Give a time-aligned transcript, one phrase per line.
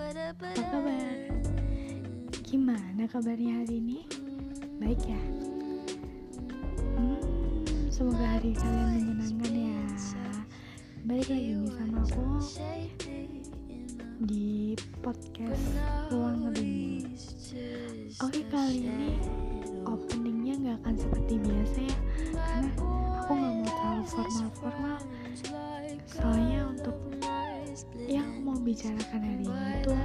[0.00, 1.28] Apa kabar?
[2.40, 4.08] Gimana kabarnya hari ini?
[4.80, 5.20] Baik ya?
[6.96, 7.20] Hmm,
[7.92, 9.84] semoga hari kalian menyenangkan ya.
[11.04, 12.24] Balik lagi nih sama aku
[14.24, 14.72] di
[15.04, 15.68] podcast
[16.08, 17.12] Ruang Rindu.
[18.24, 19.20] Oke kali ini
[19.84, 21.98] openingnya nggak akan seperti biasa ya,
[22.40, 22.72] karena
[23.20, 24.98] aku nggak mau terlalu formal-formal.
[28.70, 29.98] Bicarakan hari ini tuh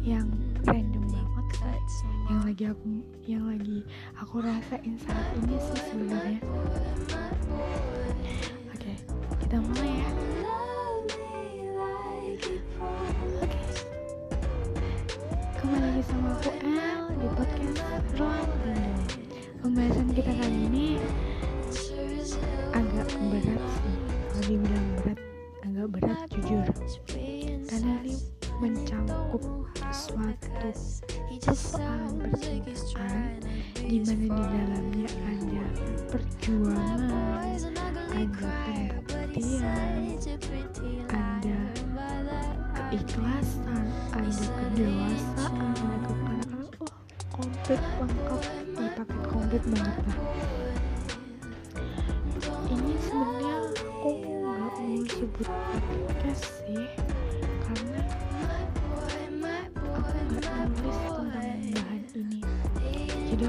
[0.00, 0.24] yang
[0.64, 1.84] random banget
[2.32, 2.88] yang lagi aku
[3.28, 3.84] yang lagi
[4.16, 6.40] aku rasain saat ini sih sebenarnya.
[8.72, 8.92] Oke
[9.44, 10.07] kita mulai ya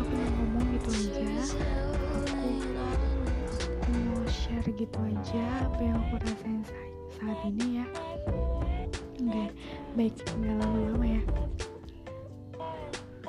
[0.09, 1.29] mau ngomong gitu aja.
[2.17, 2.49] Aku
[3.69, 6.61] aku mau share gitu aja apa yang aku rasain
[7.17, 7.85] saat, ini ya.
[9.19, 9.45] Oke
[9.93, 11.21] baik nggak lama-lama ya.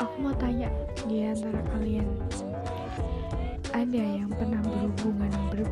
[0.01, 0.69] Aku mau tanya
[1.05, 2.09] di antara kalian
[3.71, 5.63] ada yang pernah berhubungan ber,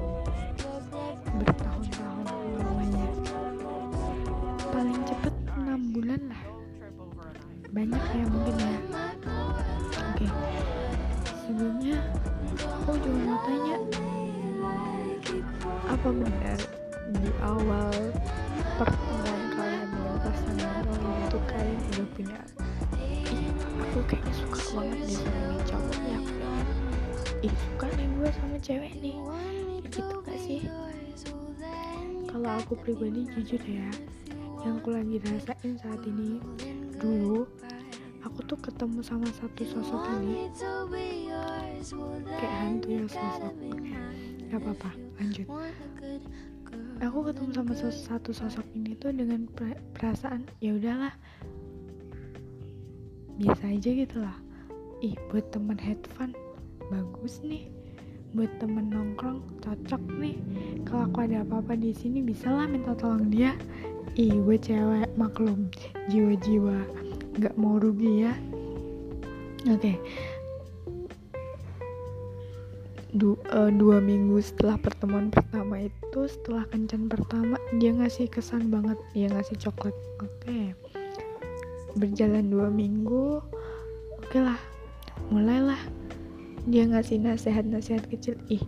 [1.42, 2.26] bertahun-tahun
[2.60, 3.06] lamanya?
[4.70, 6.42] Paling cepet 6 bulan lah.
[7.68, 8.24] Banyak ya
[16.12, 16.58] benar
[17.08, 17.94] di awal
[18.76, 22.40] pertemuan kalian dengan pasangan kalian itu kalian udah punya
[23.00, 23.48] ih
[23.80, 26.32] aku kayaknya suka banget deh sama nih cowok ya aku
[27.46, 29.16] ih suka nih gue sama cewek nih.
[29.88, 30.60] Gitu gak sih?
[32.28, 33.88] Kalau aku pribadi jujur ya
[34.66, 36.42] yang aku lagi rasain saat ini
[36.98, 37.46] dulu
[38.26, 40.50] aku tuh ketemu sama satu sosok ini
[42.36, 43.54] kayak hantu ya sosok.
[44.50, 44.90] Gak apa-apa
[45.22, 45.46] lanjut
[46.98, 51.14] aku ketemu sama satu sosok ini tuh dengan per- perasaan ya udahlah.
[53.38, 54.34] Biasa aja gitu lah.
[54.98, 56.34] Ih buat temen head fun.
[56.90, 57.70] Bagus nih.
[58.34, 60.36] Buat temen nongkrong cocok nih.
[60.82, 63.54] Kalau aku ada apa-apa di sini bisa lah minta tolong dia.
[64.18, 65.70] Ih gue cewek maklum.
[66.10, 66.82] Jiwa-jiwa.
[67.38, 68.34] Nggak mau rugi ya.
[69.70, 69.98] Oke
[73.08, 79.00] Du- eh, dua minggu setelah pertemuan pertama itu setelah kencan pertama dia ngasih kesan banget
[79.16, 79.96] dia ngasih coklat.
[80.20, 80.76] Oke.
[81.96, 83.40] Berjalan dua minggu
[84.20, 84.60] oke lah
[85.32, 85.80] mulailah.
[86.68, 88.60] Dia ngasih nasihat-nasihat kecil ih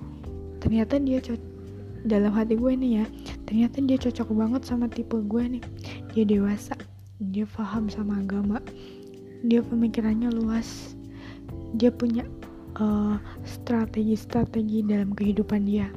[0.61, 1.21] ternyata dia
[2.01, 3.07] dalam hati gue nih ya
[3.45, 5.65] ternyata dia cocok banget sama tipe gue nih.
[6.17, 6.81] Dia dewasa
[7.21, 8.65] dia paham sama agama
[9.45, 10.97] dia pemikirannya luas
[11.77, 12.25] dia punya
[12.79, 15.91] eh, strategi-strategi dalam kehidupan dia.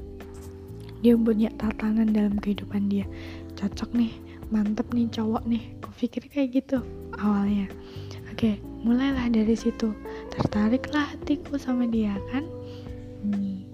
[1.04, 3.04] Dia punya tatanan dalam kehidupan dia.
[3.60, 4.14] Cocok nih
[4.50, 5.64] mantep nih cowok nih.
[5.84, 6.80] Aku pikir kayak gitu
[7.20, 7.68] awalnya.
[8.32, 9.92] Oke mulailah dari situ.
[10.32, 12.48] Tertariklah hatiku sama dia kan?
[13.24, 13.68] Hmm,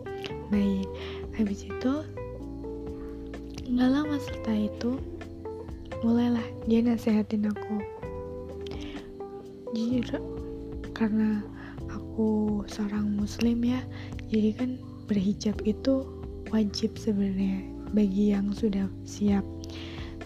[0.50, 0.90] baik.
[1.38, 1.94] Habis itu
[3.70, 4.92] nggak lama setelah itu
[6.02, 7.78] mulailah dia nasehatin aku.
[9.78, 10.18] Jujur
[10.98, 11.46] karena
[12.20, 13.80] aku seorang muslim ya.
[14.28, 14.76] Jadi kan
[15.08, 16.04] berhijab itu
[16.52, 17.64] wajib sebenarnya
[17.96, 19.48] bagi yang sudah siap.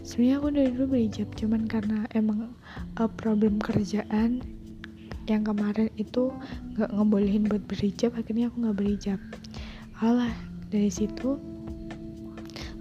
[0.01, 2.57] Sebenarnya aku dari dulu berhijab cuman karena emang
[2.97, 4.41] uh, problem kerjaan
[5.29, 6.33] yang kemarin itu
[6.73, 9.21] nggak ngebolehin buat berhijab akhirnya aku nggak berhijab.
[10.01, 10.33] Alah
[10.73, 11.37] dari situ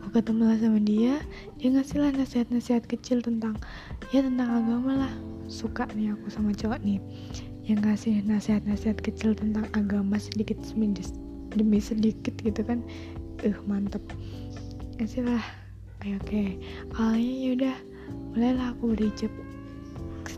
[0.00, 1.20] aku ketemu lah sama dia.
[1.60, 3.60] Dia ngasih lah nasihat-nasihat kecil tentang
[4.08, 5.12] ya tentang agama lah.
[5.52, 6.96] Suka nih aku sama cowok nih
[7.66, 10.58] yang ngasih nasihat-nasihat kecil tentang agama sedikit
[11.52, 12.82] demi, sedikit gitu kan.
[13.42, 14.02] Eh uh, mantep.
[14.98, 15.44] Ngasih lah.
[15.98, 16.42] Oke oke.
[16.98, 17.76] Awalnya yaudah
[18.34, 19.32] mulailah aku berhijab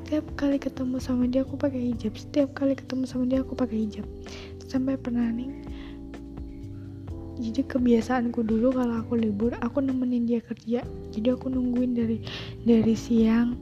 [0.04, 2.12] setiap kali ketemu sama dia aku pakai hijab.
[2.12, 4.04] Setiap kali ketemu sama dia aku pakai hijab.
[4.68, 5.64] Sampai pernah nih
[7.34, 10.86] jadi kebiasaanku dulu kalau aku libur aku nemenin dia kerja.
[11.10, 12.18] Jadi aku nungguin dari
[12.62, 13.58] dari siang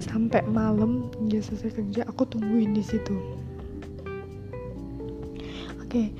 [0.00, 3.14] sampai malam dia selesai kerja aku tungguin di situ.
[5.84, 6.10] Oke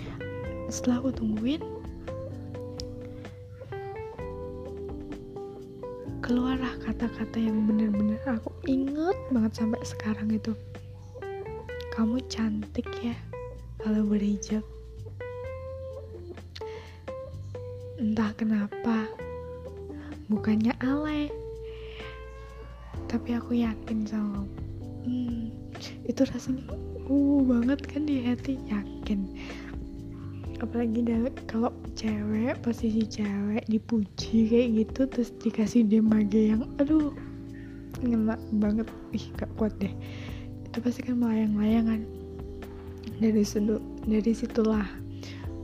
[0.71, 1.63] setelah aku tungguin
[6.23, 10.55] keluarlah kata-kata yang bener-bener aku inget banget sampai sekarang itu.
[11.97, 13.19] Kamu cantik ya
[13.81, 14.63] kalau berhijab
[18.01, 19.09] entah kenapa
[20.29, 21.29] bukannya alay
[23.11, 24.47] tapi aku yakin sama
[25.03, 25.51] hmm,
[26.07, 26.63] itu rasanya
[27.11, 28.55] uh banget kan di hati.
[28.71, 29.35] Yakin.
[30.61, 31.03] Apalagi
[31.49, 37.11] kalau cewek posisi cewek dipuji kayak gitu terus dikasih demage yang aduh
[38.05, 38.87] ngena banget.
[39.11, 39.91] Ih gak kuat deh.
[40.71, 42.01] Itu pasti kan melayang-layang kan
[43.19, 44.87] dari situ dari situlah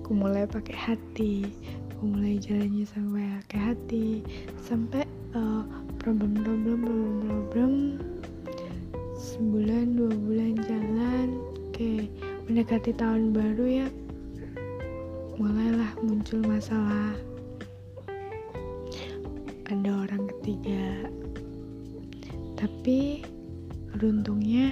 [0.03, 1.47] aku mulai pakai hati.
[1.97, 4.07] Aku mulai jalannya sampai pakai hati.
[4.65, 5.05] Sampai
[5.37, 5.65] uh,
[6.07, 7.73] problem problem problem problem
[9.19, 11.29] sebulan dua bulan jalan
[11.67, 12.07] oke
[12.47, 13.89] mendekati tahun baru ya.
[15.35, 17.11] Mulailah muncul masalah.
[19.67, 21.11] Ada orang ketiga.
[22.55, 23.27] Tapi
[23.91, 24.71] beruntungnya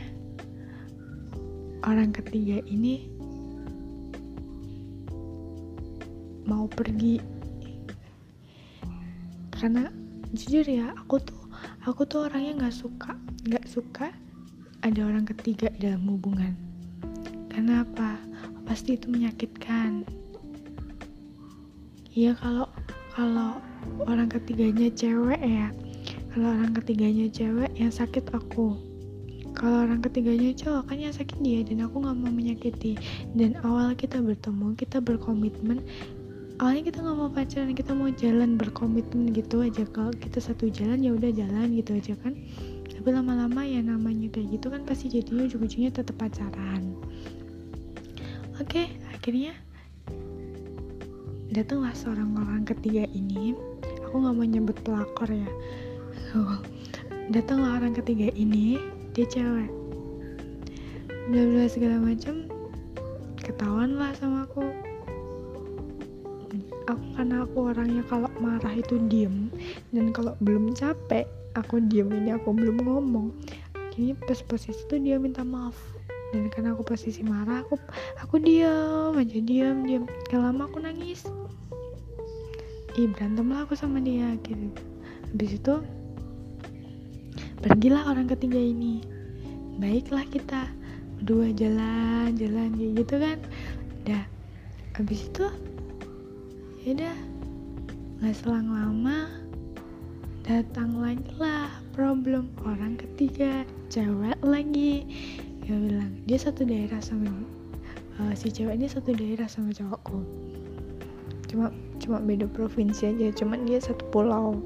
[1.83, 3.11] orang ketiga ini
[6.47, 7.19] mau pergi.
[9.51, 10.04] Karena
[10.35, 11.43] jujur ya aku tuh
[11.87, 13.15] aku tuh orangnya nggak suka
[13.47, 14.11] nggak suka
[14.85, 16.53] ada orang ketiga dalam hubungan.
[17.49, 18.21] Karena apa?
[18.69, 20.05] Pasti itu menyakitkan.
[22.13, 22.69] Iya kalau
[23.17, 23.65] kalau
[24.05, 25.73] orang ketiganya cewek ya
[26.35, 28.77] kalau orang ketiganya cewek yang sakit aku.
[29.55, 32.99] Kalau orang ketiganya cowok kan yang sakit dia dan aku nggak mau menyakiti.
[33.39, 35.79] Dan awal kita bertemu kita berkomitmen
[36.63, 39.83] awalnya kita nggak mau pacaran kita mau jalan berkomitmen gitu aja.
[39.91, 42.39] Kalau kita satu jalan ya udah jalan gitu aja kan.
[42.87, 46.95] Tapi lama-lama ya namanya kayak gitu kan pasti jadinya ujung-ujungnya tetap pacaran.
[48.63, 49.59] Oke akhirnya
[51.51, 53.59] datanglah seorang orang ketiga ini.
[54.07, 55.51] Aku nggak mau nyebut pelakor ya.
[57.35, 58.79] Datanglah orang ketiga ini
[59.11, 59.73] dia cewek.
[61.35, 62.47] Bla bla segala macam.
[63.43, 64.84] Ketahuan lah sama aku
[66.89, 69.49] aku karena aku orangnya kalau marah itu diem
[69.93, 71.25] dan kalau belum capek
[71.57, 72.11] aku diem.
[72.11, 73.33] Ini aku belum ngomong.
[73.95, 75.77] Kini pas posisi itu dia minta maaf.
[76.35, 77.79] Dan karena aku posisi marah aku
[78.19, 81.23] aku diam aja diam diam gak lama aku nangis.
[82.99, 84.71] Ih berantem lah aku sama dia gitu.
[85.31, 85.75] Habis itu
[87.63, 89.03] pergilah orang ketiga ini.
[89.79, 90.67] Baiklah kita.
[91.23, 93.39] Berdua jalan jalan gitu kan.
[94.03, 94.23] Udah
[94.99, 95.47] habis itu
[96.85, 97.17] ya udah
[98.21, 99.33] nggak selang lama
[100.45, 105.09] datang lagi lah problem orang ketiga cewek lagi.
[105.65, 107.33] Dia bilang dia satu daerah sama
[108.21, 110.29] uh, si cewek ini satu daerah sama cowokku.
[111.49, 111.73] Cuma
[112.05, 114.61] cuma beda provinsi aja cuman dia satu pulau.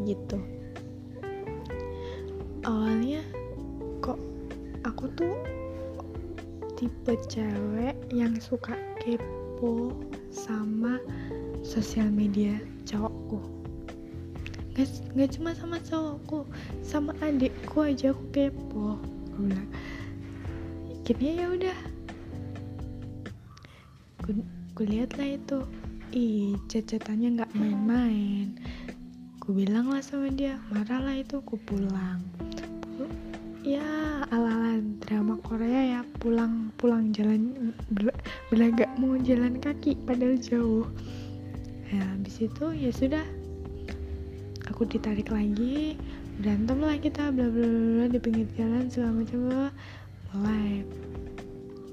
[0.00, 0.40] Gitu.
[2.64, 3.20] Awalnya
[4.00, 4.16] kok
[4.80, 5.36] aku tuh
[6.80, 9.92] tipe cewek yang suka kepo
[10.36, 11.00] sama
[11.64, 13.40] sosial media cowokku.
[14.76, 16.44] Gak, gak cuma sama cowokku
[16.84, 19.00] sama adikku aja aku kepo.
[19.32, 19.68] Aku bilang
[20.92, 21.78] akhirnya ya udah.
[24.76, 25.64] Ku lihat lah itu.
[26.12, 28.60] Ih cacatannya nggak main-main.
[29.40, 32.20] Ku bilang lah sama dia marah lah itu ku pulang.
[33.66, 33.82] Ya
[34.30, 37.70] ala-ala drama Korea ya pulang pulang jalan
[38.50, 40.86] berlagak mau jalan kaki padahal jauh.
[41.94, 43.22] Ya habis itu ya sudah.
[44.66, 45.94] Aku ditarik lagi
[46.42, 49.70] berantem lah kita bla bla bla di pinggir jalan segala macam
[50.34, 50.82] mulai.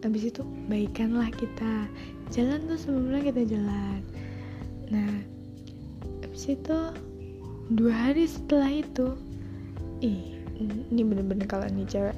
[0.01, 1.86] Habis itu baikan lah kita.
[2.34, 4.01] Jalan tuh sebelumnya kita jalan.
[4.89, 5.13] Nah
[6.25, 6.77] habis itu
[7.77, 9.13] dua hari setelah itu
[10.01, 12.17] ih ini bener-bener kalau nih cewek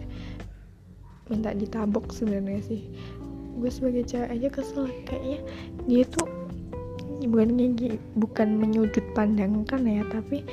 [1.29, 2.81] minta ditabok sebenarnya sih.
[3.55, 5.39] Gue sebagai cewek aja kesel kayaknya
[5.89, 6.27] dia tuh
[7.25, 7.49] bukan
[8.19, 10.45] bukan menyudut pandangkan ya tapi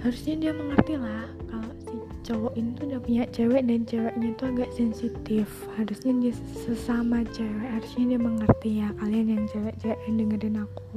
[0.00, 1.96] harusnya dia mengerti lah kalau si
[2.30, 5.48] cowok ini tuh udah punya cewek dan ceweknya tuh agak sensitif.
[5.74, 10.96] Harusnya dia sesama cewek harusnya dia mengerti ya kalian yang cewek-cewek yang dengerin aku.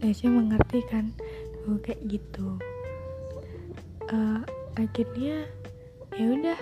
[0.00, 1.04] Harusnya mengerti kan
[1.68, 2.56] oh, kayak gitu.
[4.08, 4.40] Uh,
[4.80, 5.44] akhirnya
[6.16, 6.60] ya udah.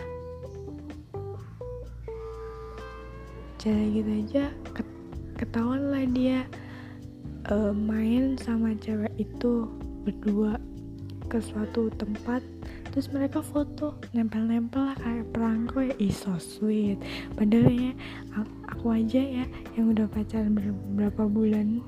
[3.58, 4.44] Cara gitu aja
[5.38, 6.46] ketahuan lah dia
[7.50, 9.66] uh, main sama cewek itu
[10.02, 10.58] berdua
[11.28, 12.40] ke suatu tempat
[12.88, 15.94] terus mereka foto nempel-nempel lah kayak perangko ya.
[16.00, 16.98] Ih so sweet.
[17.36, 17.92] Padahal ya
[18.72, 19.44] aku aja ya
[19.76, 20.56] yang udah pacaran
[20.96, 21.82] berapa bulan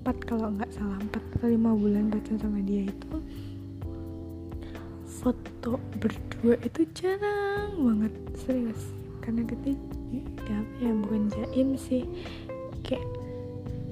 [0.00, 3.16] empat kalau nggak salah empat atau lima bulan pacaran sama dia itu
[5.18, 8.94] foto berdua itu jarang banget serius.
[9.20, 9.74] Karena kita
[10.46, 12.06] ya ya bukan jaim sih.
[12.86, 13.04] Kayak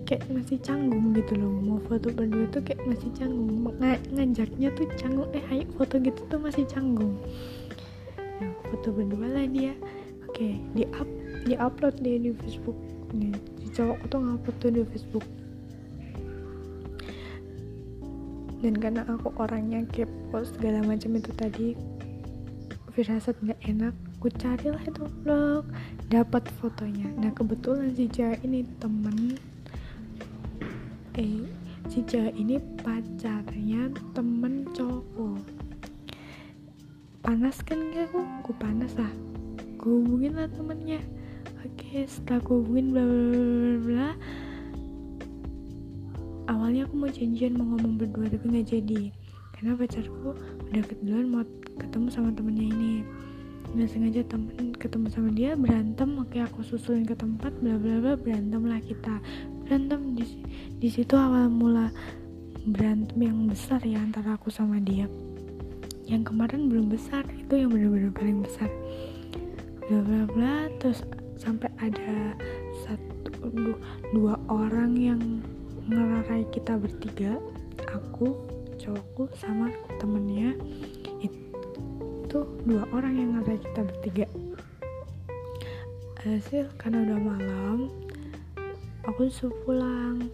[0.06, 1.50] kayak masih canggung gitu loh.
[1.60, 3.50] Mau foto berdua tuh kayak masih canggung.
[3.66, 5.28] Ng ngajaknya tuh canggung.
[5.34, 7.18] Eh ayo foto gitu tuh masih canggung.
[8.38, 9.74] Nah foto berdua lah dia.
[10.30, 11.08] Oke di up
[11.44, 12.78] di upload dia di Facebook.
[13.12, 15.26] Nih si cowok tuh ngupload tuh di Facebook
[18.64, 21.76] dan karena aku orangnya kepo segala macam itu tadi
[22.96, 25.68] firasat nggak enak aku carilah itu vlog
[26.08, 27.12] dapat fotonya.
[27.20, 29.36] Nah kebetulan si cewek ini temen
[31.20, 31.44] eh
[31.92, 35.44] si cewek ini pacarnya temen cowok
[37.26, 38.22] panas kan gak aku?
[38.46, 39.10] Aku panas lah.
[39.82, 41.02] Gue hubungin lah temennya.
[41.66, 44.08] Oke setelah gue hubungin bla bla bla bla
[46.46, 49.02] awalnya aku mau janjian mau ngomong berdua tapi nggak jadi.
[49.56, 50.36] Karena pacarku
[50.68, 51.42] udah keduluan mau
[51.78, 52.94] ketemu sama temennya ini.
[53.74, 58.12] Nggak sengaja temen ketemu sama dia berantem oke aku susulin ke tempat bla bla bla
[58.14, 59.18] berantem lah kita.
[59.66, 60.24] Berantem di
[60.78, 61.90] di situ awal mula
[62.66, 65.10] berantem yang besar ya antara aku sama dia.
[66.06, 68.70] Yang kemarin belum besar itu yang benar-benar paling besar.
[69.90, 71.02] Bla bla bla terus
[71.36, 72.34] sampai ada
[72.86, 73.50] satu
[74.14, 75.20] dua orang yang
[75.86, 77.38] ngelarai kita bertiga
[77.94, 78.34] aku
[78.76, 79.70] cowokku sama
[80.02, 80.58] temennya.
[81.22, 84.26] Itu dua orang yang ngelarai kita bertiga.
[86.26, 87.78] Hasil karena udah malam
[89.06, 90.26] aku suruh pulang.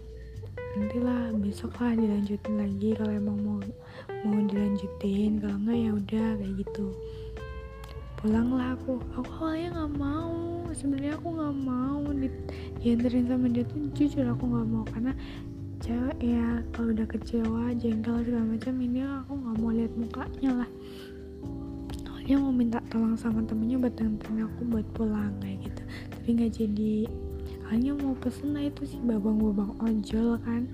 [0.72, 2.96] Nantilah besok lah dilanjutin lagi.
[2.96, 3.60] Kalau emang mau
[4.24, 6.86] mau dilanjutin kalau enggak ya udah kayak gitu.
[8.16, 8.96] Pulanglah aku.
[9.20, 10.64] Aku awalnya nggak mau.
[10.72, 12.00] Sebenarnya aku nggak mau
[12.82, 15.14] dianterin sama dia tuh jujur aku nggak mau karena
[15.78, 20.70] cewek ya kalau udah kecewa jengkel segala macam ini aku nggak mau lihat mukanya lah.
[22.10, 25.82] Awalnya mau minta tolong sama temennya buat nganterin aku buat pulang kayak gitu.
[26.10, 26.96] Tapi nggak jadi.
[27.70, 30.68] Hanya mau pesen itu sih babang-babang ojol kan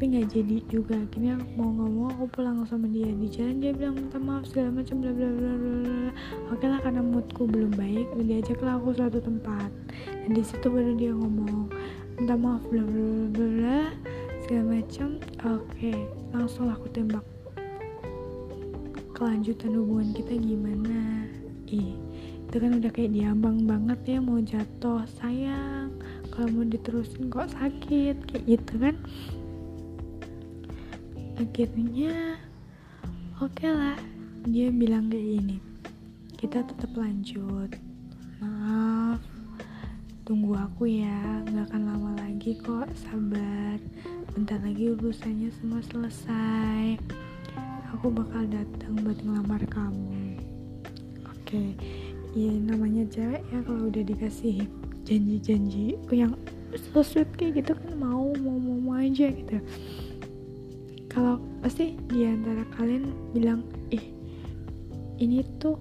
[0.00, 0.96] tapi nggak jadi juga.
[0.96, 5.04] Akhirnya mau mau aku pulang sama dia di jalan dia bilang minta maaf segala macam
[5.04, 6.08] bla bla bla bla
[6.48, 9.68] oke lah karena moodku belum baik diajaklah aku suatu tempat.
[10.24, 11.68] Dan di situ baru dia ngomong
[12.16, 13.80] minta maaf bla bla bla bla
[14.40, 15.20] segala macam.
[15.44, 15.92] Oke
[16.32, 17.24] langsung aku tembak
[19.12, 21.28] kelanjutan hubungan kita gimana.
[21.68, 21.92] Ih
[22.48, 25.92] itu kan udah kayak diambang banget ya mau jatuh sayang.
[26.32, 28.96] Kalau mau diterusin kok sakit kayak gitu kan
[31.40, 32.36] akhirnya
[33.40, 33.96] oke okay lah
[34.44, 35.56] dia bilang kayak gini
[36.36, 37.76] kita tetap lanjut.
[38.40, 39.20] Maaf
[40.24, 43.80] tunggu aku ya nggak akan lama lagi kok sabar
[44.32, 47.00] bentar lagi urusannya semua selesai.
[47.96, 50.36] Aku bakal datang buat ngelamar kamu.
[51.24, 51.68] Oke okay.
[52.36, 54.64] ya namanya cewek ya kalau udah dikasih
[55.08, 56.36] janji-janji yang
[56.92, 59.58] so sweet kayak gitu kan mau mau mau aja gitu
[61.10, 64.14] kalau pasti di antara kalian bilang ih
[65.20, 65.76] ini tuh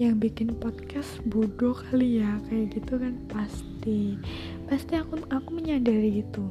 [0.00, 4.16] yang bikin podcast bodoh kali ya kayak gitu kan pasti.
[4.64, 6.48] Pasti aku aku menyadari itu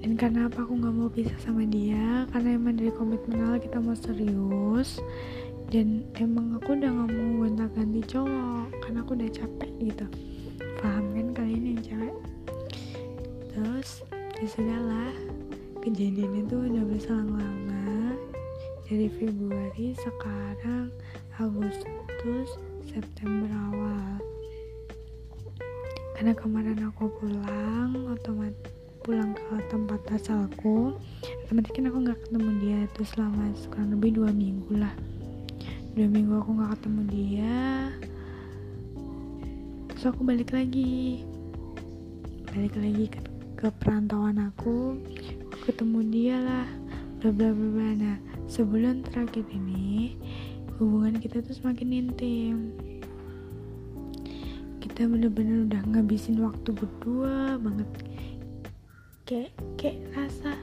[0.00, 2.24] dan karena apa aku nggak mau pisah sama dia?
[2.32, 4.96] Karena emang dari komitmen awal kita mau serius
[5.68, 10.06] dan emang aku udah nggak mau gonta ganti cowok karena aku udah capek gitu.
[10.80, 12.16] Paham kan kalian yang cewek?
[13.52, 13.88] Terus
[14.40, 15.29] ya sudahlah
[15.80, 18.12] kejadian itu udah berselang lama
[18.84, 20.92] dari Februari sekarang
[21.40, 24.20] Agustus September awal.
[26.12, 30.92] Karena kemarin aku pulang otomatis pulang ke tempat asalku
[31.48, 34.92] otomatis kan aku nggak ketemu dia itu selama kurang lebih dua minggu lah.
[35.96, 37.58] Dua minggu aku nggak ketemu dia
[39.88, 41.24] terus aku balik lagi.
[42.52, 43.20] Balik lagi ke,
[43.56, 45.00] ke perantauan aku
[45.70, 46.66] ketemu dia lah
[47.22, 48.18] bla bla bla nah
[48.50, 50.18] sebulan terakhir ini
[50.80, 52.72] hubungan kita tuh semakin intim.
[54.80, 57.88] Kita bener-bener udah ngabisin waktu berdua banget.
[59.28, 60.56] Kayak kayak rasa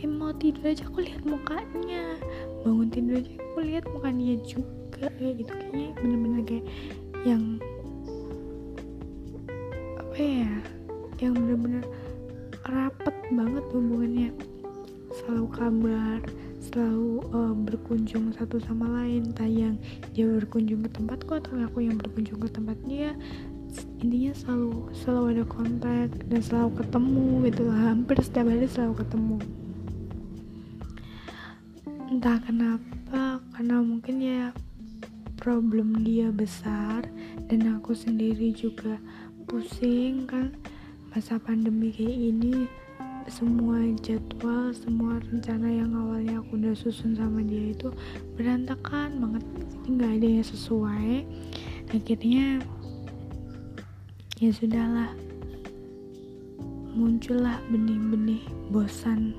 [0.00, 2.16] eh, mau tidur aja aku lihat mukanya.
[2.64, 5.52] Bangun tidur aja aku lihat muka dia juga kayak gitu.
[5.52, 6.66] Kayaknya bener-bener kayak
[7.28, 7.42] yang
[10.00, 10.52] apa ya
[11.20, 11.84] yang bener-bener
[12.68, 14.30] rapet banget hubungannya.
[15.16, 16.20] Selalu kabar
[16.58, 19.32] selalu uh, berkunjung satu sama lain.
[19.32, 19.80] Entah yang
[20.12, 23.16] dia berkunjung ke tempatku atau aku yang berkunjung ke tempat dia
[24.00, 29.38] intinya selalu selalu ada kontak dan selalu ketemu gitu hampir setiap hari selalu ketemu.
[32.08, 33.22] Entah kenapa
[33.52, 34.44] karena mungkin ya
[35.36, 37.04] problem dia besar
[37.52, 38.96] dan aku sendiri juga
[39.48, 40.52] pusing kan
[41.18, 42.70] masa pandemi kayak ini
[43.26, 47.90] semua jadwal semua rencana yang awalnya aku udah susun sama dia itu
[48.38, 49.42] berantakan banget.
[49.58, 51.12] Jadi nggak ada yang sesuai.
[51.90, 52.62] Akhirnya
[54.38, 55.10] ya sudahlah.
[56.94, 59.34] Muncullah benih-benih bosan.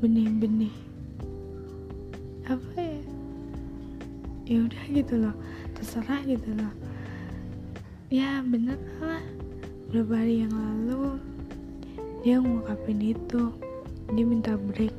[0.00, 0.72] Benih-benih.
[2.48, 3.00] Apa ya?
[4.48, 5.36] Ya udah gitu loh.
[5.76, 6.72] Terserah gitu loh.
[8.08, 9.15] Ya bener lah
[9.86, 11.14] beberapa hari yang lalu
[12.26, 13.54] dia ngungkapin itu.
[14.10, 14.90] Dia minta break.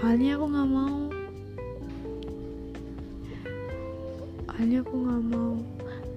[0.00, 0.98] Awalnya aku nggak mau.
[4.48, 5.52] Awalnya aku nggak mau.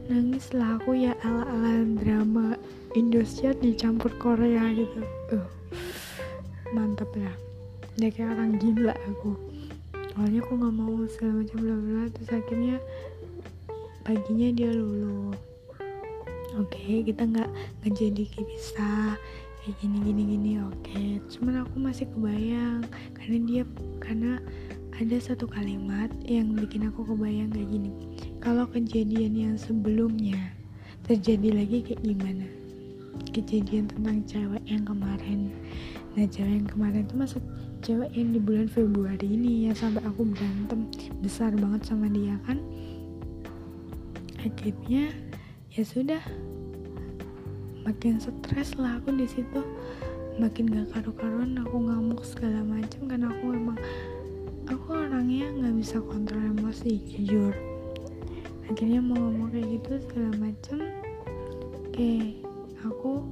[0.08, 2.56] Nangis lah aku ya ala ala drama
[2.96, 5.04] Indonesia dicampur Korea gitu.
[5.36, 5.48] Uh,
[6.72, 7.36] mantap ya.
[8.00, 9.36] Dia kayak orang gila aku.
[10.16, 12.80] Awalnya aku nggak mau segala macam bla bla terus akhirnya
[14.08, 15.36] paginya dia lulu
[16.60, 17.50] oke okay, kita nggak
[17.82, 19.18] nggak jadi bisa
[19.64, 20.52] kayak gini gini gini.
[20.60, 21.12] Oke okay.
[21.32, 22.84] cuman aku masih kebayang
[23.16, 23.64] karena dia
[24.04, 24.32] karena
[24.94, 27.92] ada satu kalimat yang bikin aku kebayang kayak gini.
[28.44, 30.38] Kalau kejadian yang sebelumnya
[31.08, 32.46] terjadi lagi kayak gimana?
[33.32, 35.50] Kejadian tentang cewek yang kemarin.
[36.14, 37.44] Nah cewek yang kemarin itu masuk
[37.82, 40.92] cewek yang di bulan Februari ini ya sampai aku berantem
[41.24, 42.60] besar banget sama dia kan.
[44.44, 45.08] Akhirnya
[45.74, 46.22] ya sudah.
[47.82, 49.62] Makin stres lah aku di situ.
[50.38, 53.78] Makin gak karu-karuan aku ngamuk segala macam karena aku emang
[54.70, 57.54] aku orangnya nggak bisa kontrol emosi jujur.
[58.70, 60.78] Akhirnya mau ngomong kayak gitu segala macem.
[61.90, 62.38] Oke
[62.86, 63.26] aku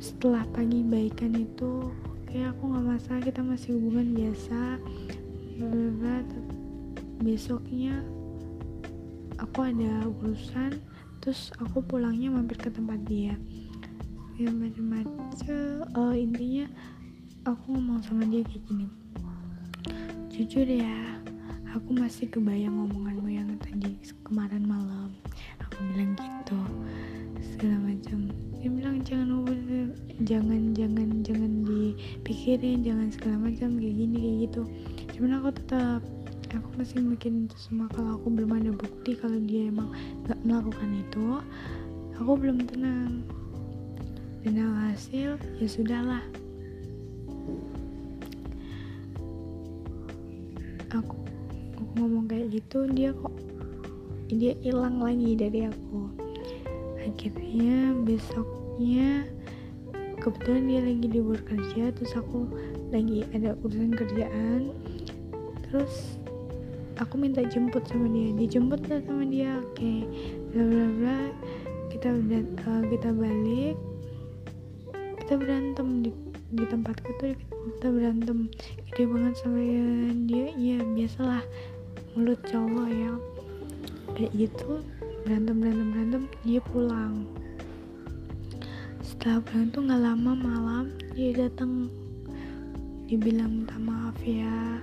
[0.00, 4.80] setelah pagi baikan itu oke aku nggak masalah kita masih hubungan biasa.
[7.22, 8.02] Besoknya
[9.38, 10.91] aku ada urusan
[11.22, 13.38] terus aku pulangnya mampir ke tempat dia.
[14.34, 15.86] Ya macam-macam.
[15.94, 16.66] Uh, intinya
[17.46, 18.86] aku ngomong sama dia kayak gini.
[20.34, 21.22] Jujur ya
[21.72, 23.94] aku masih kebayang omonganmu yang tadi
[24.26, 25.14] kemarin malam.
[25.62, 26.58] Aku bilang gitu
[27.38, 28.26] segala macam.
[28.58, 29.46] Dia bilang jangan
[30.26, 34.62] jangan jangan jangan dipikirin jangan segala macam kayak gini kayak gitu.
[35.14, 36.00] Cuman aku tetap
[36.52, 39.88] aku masih mikirin itu semua kalau aku belum ada bukti kalau dia emang
[40.28, 41.40] gak melakukan itu
[42.20, 43.24] aku belum tenang.
[44.42, 46.22] Dan hasil ya sudahlah.
[50.90, 51.14] Aku
[51.96, 53.32] ngomong kayak gitu dia kok
[54.28, 56.10] dia hilang lagi dari aku.
[57.02, 59.26] Akhirnya besoknya
[60.22, 62.46] kebetulan dia lagi di luar kerja terus aku
[62.90, 64.74] lagi ada urusan kerjaan.
[65.70, 66.21] Terus
[67.00, 69.76] aku minta jemput sama dia dijemput lah sama dia oke.
[69.76, 70.00] Okay.
[70.52, 71.18] bla bla bla.
[71.88, 73.76] Kita udah uh, kita balik.
[75.22, 76.10] Kita berantem di
[76.52, 77.32] di tempatku tuh
[77.78, 78.52] kita berantem.
[78.92, 79.60] Gede banget sama
[80.28, 81.44] dia ya biasalah.
[82.12, 83.12] Mulut cowok ya.
[84.12, 84.84] Kayak gitu
[85.24, 87.24] berantem berantem berantem dia pulang.
[89.00, 90.84] Setelah pulang tuh nggak lama malam
[91.16, 91.88] dia datang
[93.12, 94.80] dia bilang minta maaf ya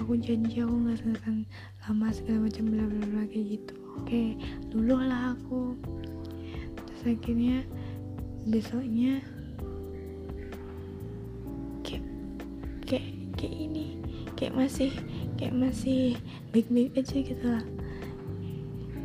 [0.00, 1.44] aku janji aku nggak akan
[1.84, 3.74] lama segala macam bla bla bla kayak gitu.
[4.00, 4.22] Oke
[4.72, 5.76] dulu lah aku.
[6.88, 7.62] Terus akhirnya
[8.48, 9.20] besoknya
[11.84, 12.04] kayak
[12.88, 14.00] kayak kayak ini
[14.40, 14.90] kayak masih
[15.36, 16.16] kayak masih
[16.56, 17.64] baik-baik aja gitu lah.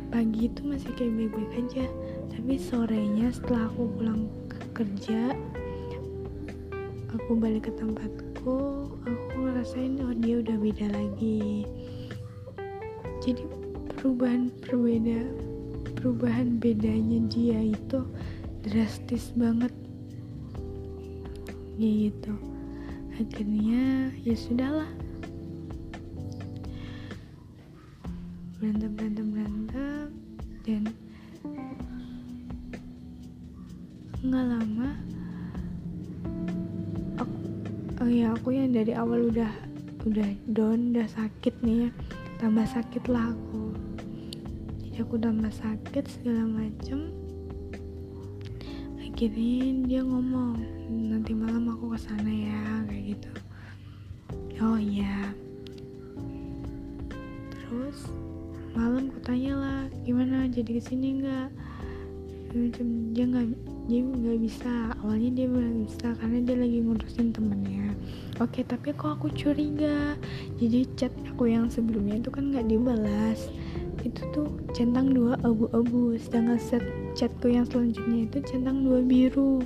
[0.08, 1.84] Pagi itu masih kayak baik-baik aja.
[2.32, 4.32] Tapi sorenya setelah aku pulang
[4.72, 5.32] kerja
[7.16, 11.66] aku balik ke tempatku aku ngerasain oh dia udah beda lagi.
[13.18, 13.42] Jadi
[13.98, 15.26] perubahan berbeda
[15.98, 18.06] perubahan bedanya dia itu
[18.62, 19.74] drastis banget.
[21.74, 22.38] Gitu.
[23.18, 24.90] Akhirnya ya sudahlah.
[28.62, 30.06] Berantem berantem berantem
[30.62, 30.82] dan
[34.22, 34.75] nggak lama
[38.76, 39.48] dari awal udah
[40.04, 41.90] udah down udah sakit nih ya.
[42.36, 43.72] Tambah sakit lah aku.
[44.84, 47.08] Jadi aku tambah sakit segala macem.
[49.00, 50.60] Akhirnya dia ngomong
[50.92, 53.32] nanti malam aku ke sana ya kayak gitu.
[54.60, 55.32] Oh iya.
[57.56, 58.12] Terus
[58.76, 60.52] malam ku tanya lah gimana?
[60.52, 61.48] Jadi ke sini nggak?
[63.16, 63.46] Dia nggak
[63.86, 64.90] dia nggak bisa.
[65.02, 67.94] Awalnya dia bilang bisa karena dia lagi ngurusin temennya.
[68.42, 70.18] Oke tapi kok aku curiga?
[70.58, 73.46] Jadi chat aku yang sebelumnya itu kan nggak dibalas.
[74.02, 76.18] Itu tuh centang dua abu-abu.
[76.18, 76.82] Sedangkan set
[77.14, 79.62] chatku yang selanjutnya itu centang dua biru.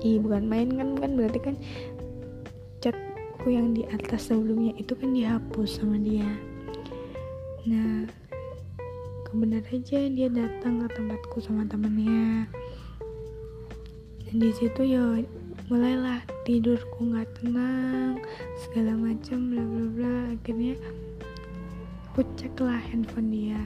[0.00, 0.96] Ih bukan main kan?
[0.96, 1.54] Kan berarti kan
[2.80, 6.28] chatku yang di atas sebelumnya itu kan dihapus sama dia.
[7.68, 8.08] Nah
[9.28, 12.48] kebenar aja dia datang ke tempatku sama temennya
[14.36, 15.00] di situ ya
[15.72, 18.20] mulailah tidurku nggak tenang
[18.60, 20.16] segala macam bla bla bla.
[20.36, 20.76] Akhirnya
[22.12, 23.62] aku cek lah handphone dia.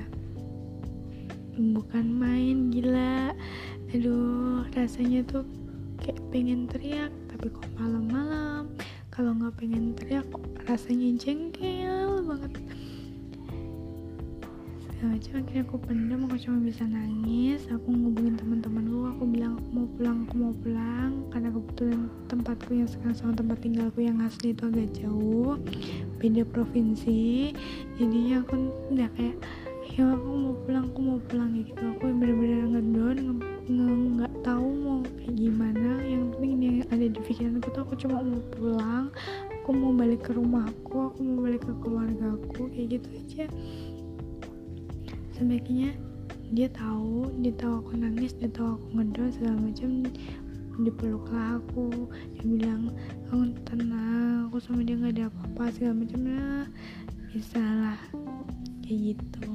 [1.58, 3.34] Bukan main gila.
[3.90, 5.42] Aduh rasanya tuh
[5.98, 8.70] kayak pengen teriak tapi kok malam-malam?
[9.10, 10.30] Kalau nggak pengen teriak
[10.70, 12.54] rasanya jengkel banget
[15.00, 19.68] segala macam akhirnya aku pendam aku cuma bisa nangis aku ngubungin teman-temanku aku bilang aku
[19.72, 24.52] mau pulang aku mau pulang karena kebetulan tempatku yang sekarang sama tempat tinggalku yang asli
[24.52, 25.56] itu agak jauh
[26.20, 27.56] beda provinsi.
[27.96, 28.52] Jadinya aku
[28.92, 29.40] udah kayak
[29.96, 31.80] ya aku mau pulang aku mau pulang gitu.
[31.96, 33.16] Aku bener-bener ngedon
[34.20, 35.90] nggak tahu mau kayak gimana.
[36.04, 39.08] Yang penting ini ada di pikiran aku tuh aku cuma mau pulang
[39.70, 43.44] aku mau balik ke rumahku aku mau balik ke keluargaku kayak gitu aja
[45.40, 45.96] sebaiknya
[46.52, 50.04] dia tahu dia tahu aku nangis dia tahu aku ngedon segala macam
[50.84, 52.12] dipeluklah aku.
[52.36, 52.92] Dia bilang
[53.32, 56.64] kamu tenang aku sama dia nggak ada apa-apa segala macam lah.
[57.32, 58.00] Bisa lah
[58.84, 59.48] kayak gitu.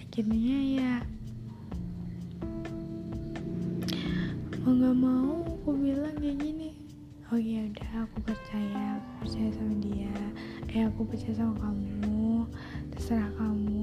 [0.00, 0.94] Akhirnya ya
[4.64, 6.72] mau nggak mau aku bilang kayak gini.
[7.28, 10.16] Oh ya udah aku percaya aku percaya sama dia.
[10.72, 12.48] Eh aku percaya sama kamu
[12.96, 13.77] terserah kamu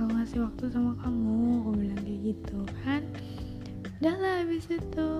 [0.00, 1.60] aku ngasih waktu sama kamu.
[1.60, 3.04] Aku bilang kayak gitu kan.
[4.00, 5.10] Udah lah habis itu.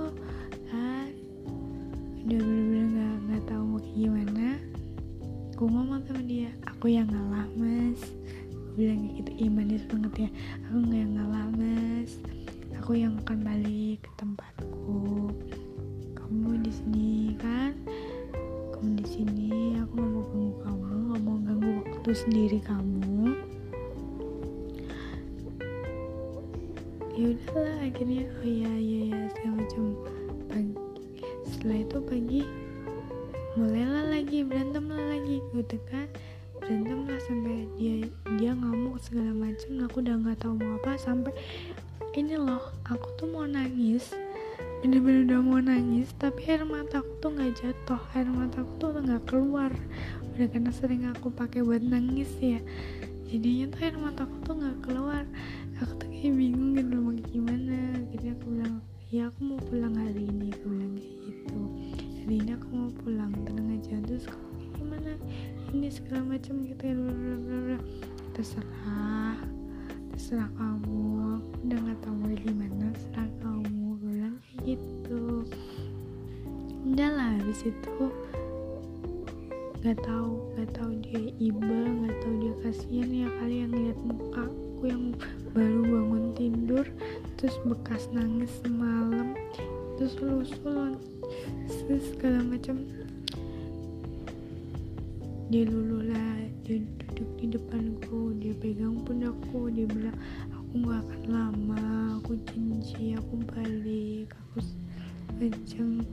[0.72, 1.12] Kan?
[2.24, 4.48] Udah bener-bener gak, gak tahu mau kayak gimana.
[5.52, 8.00] Aku ngomong sama dia aku yang ngalah mas.
[8.56, 9.30] Aku bilang kayak gitu.
[9.36, 10.30] Imanis banget ya.
[10.64, 12.10] Aku nggak yang ngalah mas.
[12.80, 15.28] Aku yang akan balik ke tempatku.
[16.16, 17.76] Kamu di sini kan?
[18.72, 23.09] Kamu di sini aku nggak mau ganggu kamu nggak mau ganggu waktu sendiri kamu
[28.40, 29.84] oh iya iya ya segala macam.
[30.48, 30.74] Pagi
[31.44, 32.42] setelah itu pagi
[33.52, 35.44] mulailah lagi berantem lah lagi.
[35.52, 36.08] Gitu kan?
[36.56, 38.08] Berantem lah sampai dia
[38.40, 39.68] dia ngamuk segala macam.
[39.84, 41.36] Aku udah nggak tahu mau apa sampai
[42.16, 44.16] ini loh aku tuh mau nangis.
[44.80, 48.00] Bener-bener udah mau nangis tapi air mataku tuh nggak jatuh.
[48.16, 49.68] Air mataku tuh nggak keluar.
[50.32, 52.64] Udah karena sering aku pakai buat nangis ya.
[53.28, 54.39] Jadinya tuh air mataku
[92.60, 92.84] macam
[95.48, 100.12] dia lulu lah dia duduk di depanku dia pegang pundakku dia bilang
[100.52, 101.84] aku nggak akan lama
[102.20, 104.28] aku janji aku balik.
[104.36, 104.60] Aku
[105.40, 106.04] macam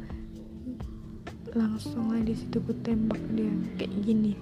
[1.51, 4.39] langsung di situ ku tembak dia kayak gini.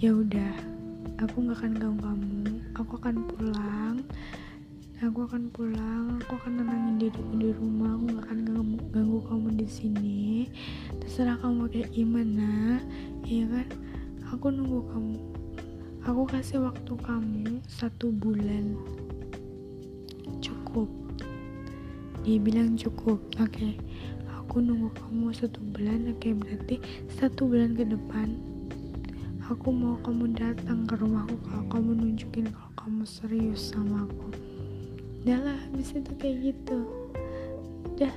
[0.00, 0.56] Ya udah
[1.20, 3.96] aku nggak akan ganggu kamu aku akan pulang
[5.04, 6.16] aku akan pulang.
[6.24, 8.00] Aku akan nenangin diriku di rumah.
[8.00, 10.20] Aku nggak akan ganggu, ganggu kamu di sini.
[11.04, 12.80] Terserah kamu kayak gimana
[13.28, 13.68] ya kan?
[14.32, 15.16] Aku nunggu kamu.
[16.08, 18.72] Aku kasih waktu kamu satu bulan.
[20.40, 20.88] Cukup.
[22.24, 23.20] Dia bilang cukup.
[23.36, 23.52] Oke.
[23.52, 23.74] Okay.
[24.32, 26.08] aku nunggu kamu satu bulan.
[26.08, 26.76] Oke okay, berarti
[27.12, 28.56] satu bulan ke depan
[29.46, 34.45] aku mau kamu datang ke rumahku kalau kamu nunjukin kalau kamu serius sama aku
[35.26, 36.86] udah lah habis itu kayak gitu.
[37.90, 38.14] Udah.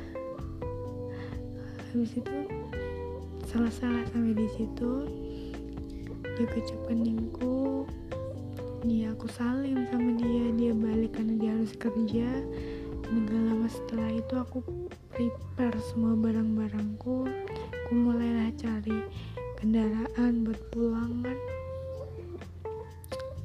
[1.90, 2.38] Habis itu
[3.50, 5.10] salah-salah sampai di situ.
[6.38, 7.90] Dia kecap keningku
[8.86, 10.54] dia aku salim sama dia.
[10.54, 12.30] Dia balik karena dia harus kerja.
[13.02, 14.62] Dan gak lama setelah itu aku
[15.10, 17.26] prepare semua barang-barangku.
[17.74, 19.02] Aku mulailah cari
[19.58, 21.38] kendaraan buat pulang kan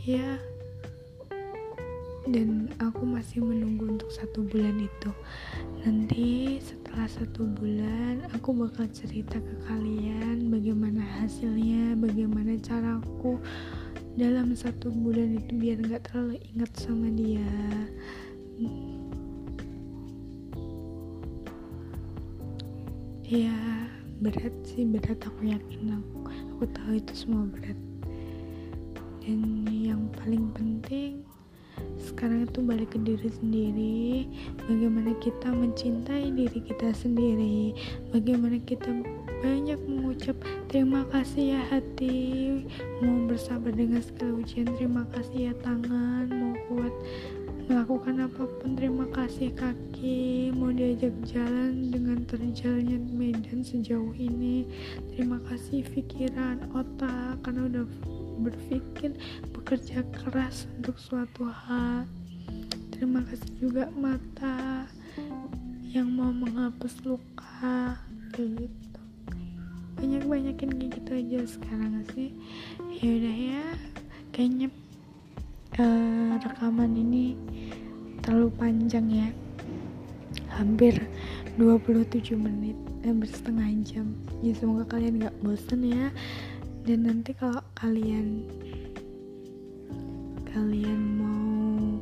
[0.05, 0.37] ya
[2.25, 5.11] dan aku masih menunggu untuk satu bulan itu.
[5.85, 13.37] Nanti setelah satu bulan aku bakal cerita ke kalian bagaimana hasilnya bagaimana caraku
[14.17, 17.51] dalam satu bulan itu biar nggak terlalu ingat sama dia.
[23.29, 23.57] Ya
[24.25, 25.21] berat sih berat.
[25.21, 26.17] Aku yakin aku
[26.57, 27.77] aku tahu itu semua berat.
[29.25, 31.24] Dan yang paling penting
[32.03, 34.07] sekarang itu balik ke diri sendiri.
[34.67, 37.75] Bagaimana kita mencintai diri kita sendiri.
[38.11, 38.91] Bagaimana kita
[39.45, 40.35] banyak mengucap
[40.73, 42.65] terima kasih ya hati.
[43.05, 46.27] Mau bersabar dengan segala ujian terima kasih ya tangan.
[46.33, 46.95] Mau kuat
[47.65, 50.53] melakukan apa pun terima kasih kaki.
[50.53, 54.69] Mau diajak jalan dengan terjalnya medan sejauh ini.
[55.13, 57.85] Terima kasih pikiran otak karena udah
[58.43, 59.15] berpikir
[59.55, 62.05] bekerja keras untuk suatu hal.
[62.93, 64.87] Terima kasih juga mata
[65.95, 67.99] yang mau menghapus luka
[68.35, 69.01] gitu.
[69.99, 72.35] Banyak banyakin kayak gitu aja sekarang sih.
[72.99, 73.65] Ya udah ya
[74.35, 74.69] kayaknya
[75.79, 77.39] uh, rekaman ini
[78.21, 79.29] terlalu panjang ya.
[80.55, 80.99] Hampir
[81.59, 84.07] 27 menit hampir setengah jam.
[84.41, 86.09] Ya semoga kalian gak bosen ya.
[86.85, 88.49] Dan nanti kalau kalian.
[90.49, 92.01] Kalian mau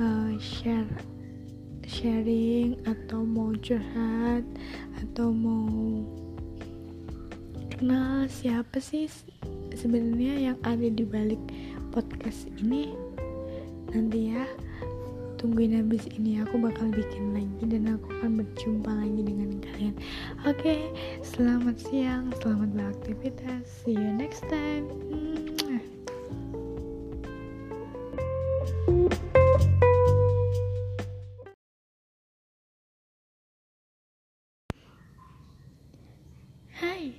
[0.00, 0.88] uh, share
[1.84, 4.40] sharing atau mau curhat
[5.04, 5.68] atau mau
[7.68, 9.12] kenal siapa sih
[9.76, 11.40] sebenarnya yang ada di balik
[11.92, 12.96] podcast ini?
[13.92, 14.48] Nanti ya
[15.44, 19.92] tungguin habis ini aku bakal bikin lagi dan aku akan berjumpa lagi dengan kalian
[20.48, 20.88] oke okay,
[21.20, 24.88] selamat siang selamat beraktivitas see you next time
[36.72, 37.12] Hai,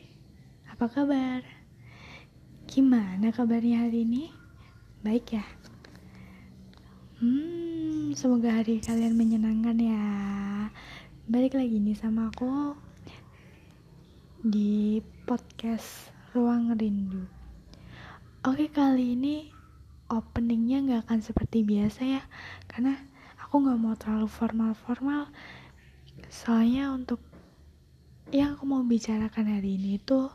[0.73, 1.45] apa kabar?
[2.65, 4.33] Gimana kabarnya hari ini?
[5.05, 5.45] Baik ya?
[7.15, 10.03] Hmm, semoga hari kalian menyenangkan ya.
[11.31, 12.75] Balik lagi nih sama aku
[14.43, 17.23] di podcast Ruang Rindu.
[18.43, 19.47] Oke kali ini
[20.11, 22.23] openingnya nggak akan seperti biasa ya,
[22.67, 22.99] karena
[23.39, 25.31] aku nggak mau terlalu formal-formal.
[26.27, 27.23] Soalnya untuk
[28.35, 30.27] yang aku mau bicarakan hari ini itu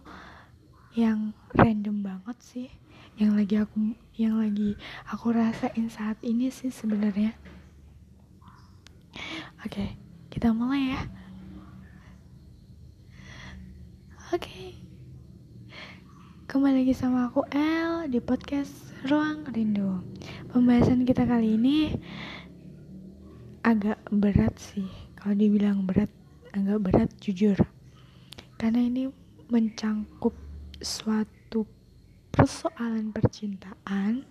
[0.96, 2.72] yang random banget sih
[3.20, 7.36] yang lagi aku yang lagi aku rasain saat ini sih sebenarnya
[9.60, 9.92] Oke,
[10.32, 11.00] kita mulai ya.
[14.32, 14.72] Oke.
[16.48, 18.72] Kembali lagi sama aku El di podcast
[19.04, 20.00] Ruang Rindu.
[20.48, 21.92] Pembahasan kita kali ini
[23.60, 24.88] agak berat sih.
[25.20, 26.08] Kalau dibilang berat,
[26.56, 27.60] agak berat jujur.
[28.56, 29.12] Karena ini
[29.52, 30.32] mencangkup
[30.80, 31.39] suatu
[32.30, 34.24] persoalan percintaan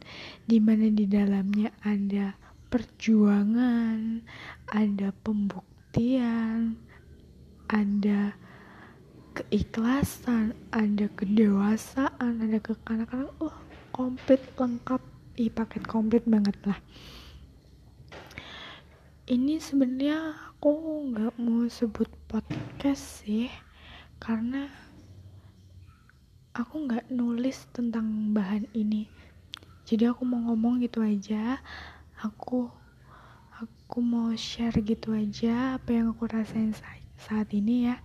[0.47, 2.33] di mana di dalamnya ada
[2.71, 4.23] perjuangan,
[4.71, 6.79] ada pembuktian,
[7.67, 8.33] ada
[9.35, 13.31] keikhlasan, ada kedewasaan, ada kekanak-kanak.
[13.39, 13.55] Oh,
[13.95, 15.01] komplit lengkap.
[15.39, 16.79] Ih, paket komplit banget lah.
[19.29, 20.73] Ini sebenarnya aku
[21.13, 23.47] nggak mau sebut podcast sih,
[24.17, 24.88] karena
[26.59, 29.07] aku nggak nulis tentang bahan ini.
[29.87, 31.63] Jadi aku mau ngomong gitu aja.
[32.19, 32.67] Aku
[33.55, 36.75] aku mau share gitu aja apa yang aku rasain
[37.15, 37.95] saat, ini ya.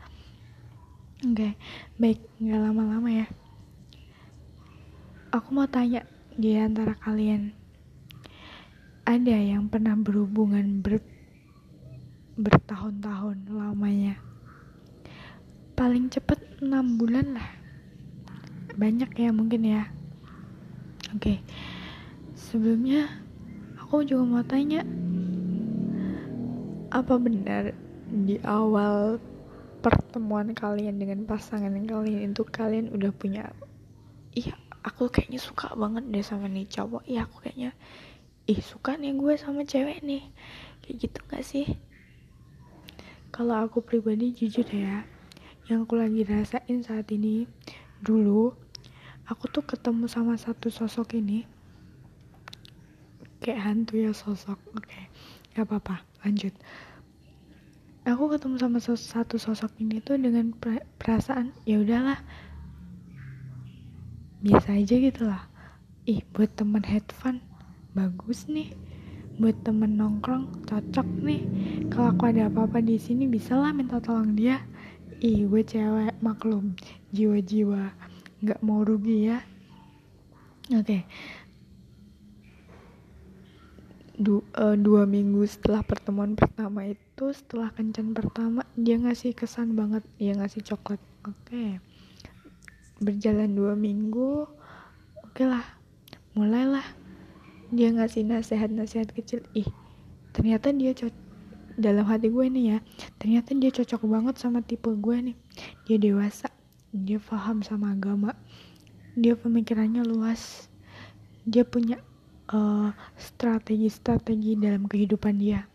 [1.27, 1.53] Oke okay,
[1.99, 3.27] baik nggak lama-lama ya.
[5.35, 6.07] Aku mau tanya
[6.39, 7.51] di antara kalian
[9.03, 11.03] ada yang pernah berhubungan ber
[12.39, 14.15] bertahun-tahun lamanya?
[15.75, 16.71] Paling cepet 6
[17.03, 17.64] bulan lah
[18.75, 19.83] banyak ya mungkin ya.
[21.15, 21.19] Oke.
[21.19, 21.39] Okay.
[22.35, 23.07] sebelumnya
[23.79, 24.83] aku juga mau tanya
[26.95, 27.75] apa benar
[28.07, 29.19] di awal
[29.83, 33.51] pertemuan kalian dengan pasangan kalian itu kalian udah punya
[34.35, 37.03] iya aku kayaknya suka banget deh sama nih cowok.
[37.09, 37.71] Iya aku kayaknya
[38.45, 40.23] ih suka nih gue sama cewek nih.
[40.85, 41.67] Kayak gitu gak sih?
[43.33, 45.03] Kalau aku pribadi jujur ya
[45.65, 47.49] yang aku lagi rasain saat ini
[48.05, 48.53] dulu
[49.25, 51.49] aku tuh ketemu sama satu sosok ini.
[53.41, 54.61] Kayak hantu ya sosok.
[54.77, 55.05] Oke okay.
[55.57, 56.05] gak apa-apa.
[56.25, 56.53] Lanjut.
[58.05, 60.53] Aku ketemu sama satu sosok ini tuh dengan
[61.01, 62.21] perasaan ya udahlah.
[64.45, 65.49] Biasa aja gitu lah.
[66.05, 67.41] Ih buat temen head fun.
[67.97, 68.77] Bagus nih.
[69.41, 71.43] Buat temen nongkrong cocok nih.
[71.89, 74.61] Kalau aku ada apa-apa di sini bisa lah minta tolong dia.
[75.25, 76.77] Ih gue cewek maklum.
[77.17, 78.14] Jiwa-jiwa
[78.45, 79.39] nggak mau rugi ya.
[80.77, 80.85] Oke.
[80.85, 81.03] Okay.
[84.15, 90.07] Du, uh, dua minggu setelah pertemuan pertama itu setelah kencan pertama dia ngasih kesan banget.
[90.21, 91.03] Dia ngasih coklat.
[91.27, 91.35] Oke.
[91.49, 91.71] Okay
[93.03, 94.47] berjalan dua minggu
[95.21, 95.65] oke okay lah.
[96.35, 96.87] Mulailah.
[97.75, 99.43] Dia ngasih nasihat-nasihat kecil.
[99.55, 99.67] Ih
[100.35, 101.23] ternyata dia cocok
[101.75, 102.79] dalam hati gue nih ya
[103.19, 105.37] ternyata dia cocok banget sama tipe gue nih.
[105.87, 106.54] Dia dewasa
[106.95, 108.39] dia paham sama agama.
[109.19, 110.71] Dia pemikirannya luas.
[111.43, 111.99] Dia punya
[112.55, 115.67] uh, strategi-strategi dalam kehidupan dia.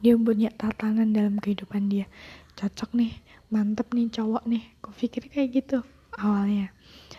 [0.00, 2.08] Dia punya tatanan dalam kehidupan dia.
[2.56, 3.12] Cocok nih
[3.52, 4.64] mantep nih cowok nih.
[4.80, 5.78] Gue pikir kayak gitu
[6.16, 6.72] awalnya.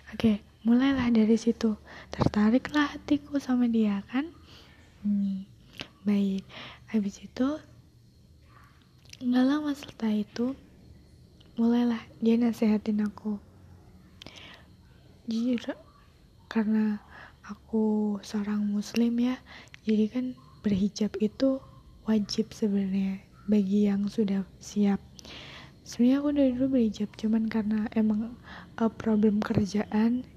[0.09, 1.77] Oke mulailah dari situ.
[2.09, 4.33] Tertariklah hatiku sama dia kan?
[5.05, 5.45] Hmm,
[6.01, 6.41] baik.
[6.89, 7.61] Habis itu
[9.21, 10.57] nggak lama setelah itu
[11.55, 13.39] mulailah dia nasehatin aku.
[15.31, 15.71] Jujur
[16.51, 16.99] karena
[17.47, 19.39] aku seorang muslim ya
[19.87, 20.25] jadi kan
[20.65, 21.63] berhijab itu
[22.03, 24.99] wajib sebenarnya bagi yang sudah siap.
[25.87, 28.35] Sebenarnya aku dari dulu berhijab cuman karena emang
[28.75, 30.27] uh, problem kerjaan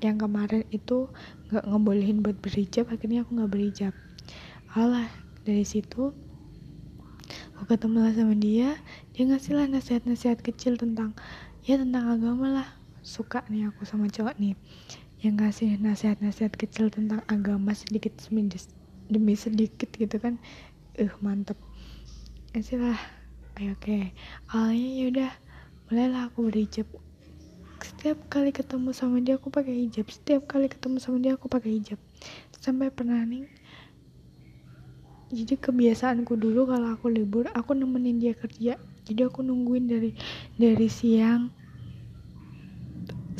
[0.00, 1.10] yang kemarin itu
[1.50, 3.92] nggak ngebolehin buat berhijab akhirnya aku nggak berhijab.
[4.72, 5.12] Alah
[5.44, 6.14] dari situ
[7.58, 8.78] aku ketemu sama dia
[9.18, 11.10] dia ngasih lah nasihat-nasihat kecil tentang
[11.66, 12.68] ya tentang agama lah.
[13.02, 14.54] Suka nih aku sama cowok nih.
[15.18, 18.14] Yang ngasih nasihat-nasihat kecil tentang agama sedikit
[19.10, 20.38] demi sedikit gitu kan.
[20.94, 21.58] Eh uh, mantep.
[22.54, 22.94] Ngasih lah.
[23.58, 23.98] Oke oke.
[24.54, 25.32] Awalnya yaudah
[25.90, 26.86] mulailah aku berhijab
[27.82, 30.06] setiap kali ketemu sama dia aku pakai hijab.
[30.06, 31.98] Setiap kali ketemu sama dia aku pakai hijab.
[32.54, 33.50] Sampai pernah nih
[35.28, 40.12] jadi kebiasaanku dulu kalau aku libur aku nemenin dia kerja jadi aku nungguin dari
[40.60, 41.48] dari siang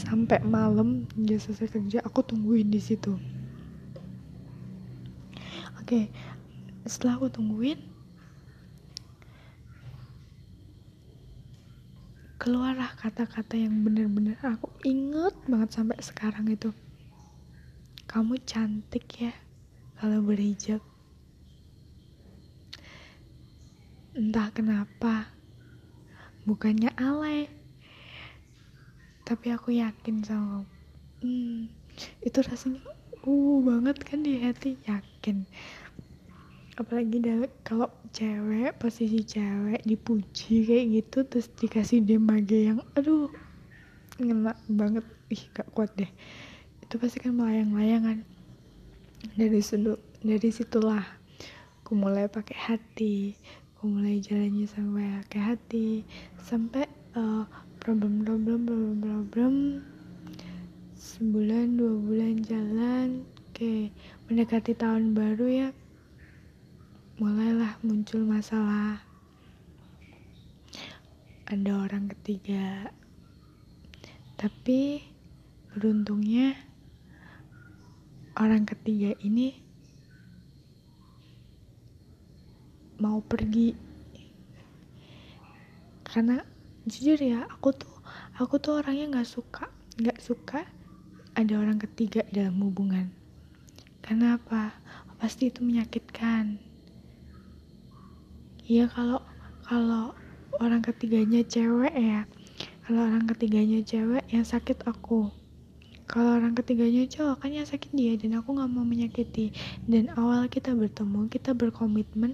[0.00, 3.12] sampai malam dia selesai kerja aku tungguin di situ.
[5.76, 6.08] Oke
[6.88, 7.76] setelah aku tungguin
[12.40, 16.72] keluarlah kata-kata yang bener-bener aku inget banget sampai sekarang itu.
[18.08, 19.36] Kamu cantik ya
[20.00, 20.80] kalau berhijab.
[24.16, 25.37] Entah kenapa
[26.48, 27.52] bukannya alay.
[29.28, 30.64] Tapi aku yakin sama
[31.20, 31.68] hmm,
[32.24, 32.80] itu rasanya
[33.28, 34.80] uh banget kan di hati.
[34.88, 35.44] Yakin.
[36.80, 37.20] Apalagi
[37.60, 43.28] kalau cewek posisi cewek dipuji kayak gitu terus dikasih demage yang aduh
[44.16, 45.04] ngena banget.
[45.28, 46.08] Ih gak kuat deh.
[46.80, 48.18] Itu pasti kan melayang-layang kan
[49.34, 51.02] dari sudut dari situlah
[51.82, 53.34] aku mulai pakai hati
[53.78, 55.88] aku mulai jalannya sampai pakai hati
[56.42, 57.46] sampai uh,
[57.78, 59.52] problem problem problem problem
[60.98, 63.94] sebulan dua bulan jalan oke
[64.26, 65.70] mendekati tahun baru ya
[67.18, 69.02] mulailah muncul masalah.
[71.50, 72.94] Ada orang ketiga.
[74.38, 75.02] Tapi
[75.74, 76.54] beruntungnya
[78.38, 79.67] orang ketiga ini
[82.98, 83.74] mau pergi.
[86.02, 86.42] Karena
[86.86, 87.94] jujur ya aku tuh
[88.38, 90.64] aku tuh orangnya nggak suka nggak suka
[91.38, 93.10] ada orang ketiga dalam hubungan.
[94.02, 94.74] Karena apa?
[95.18, 96.58] Pasti itu menyakitkan.
[98.66, 99.22] Iya kalau
[99.66, 100.14] kalau
[100.58, 102.26] orang ketiganya cewek ya.
[102.88, 105.30] Kalau orang ketiganya cewek yang sakit aku.
[106.08, 109.52] Kalau orang ketiganya cowok kan yang sakit dia dan aku nggak mau menyakiti.
[109.84, 112.32] Dan awal kita bertemu kita berkomitmen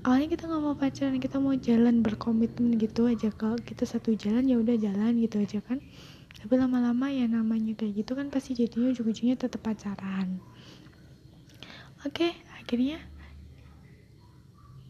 [0.00, 3.28] awalnya kita nggak mau pacaran kita mau jalan berkomitmen gitu aja.
[3.34, 5.80] Kalau kita satu jalan ya udah jalan gitu aja kan.
[6.40, 10.40] Tapi lama-lama ya namanya kayak gitu kan pasti jadinya ujung-ujungnya tetap pacaran.
[12.08, 12.96] Oke akhirnya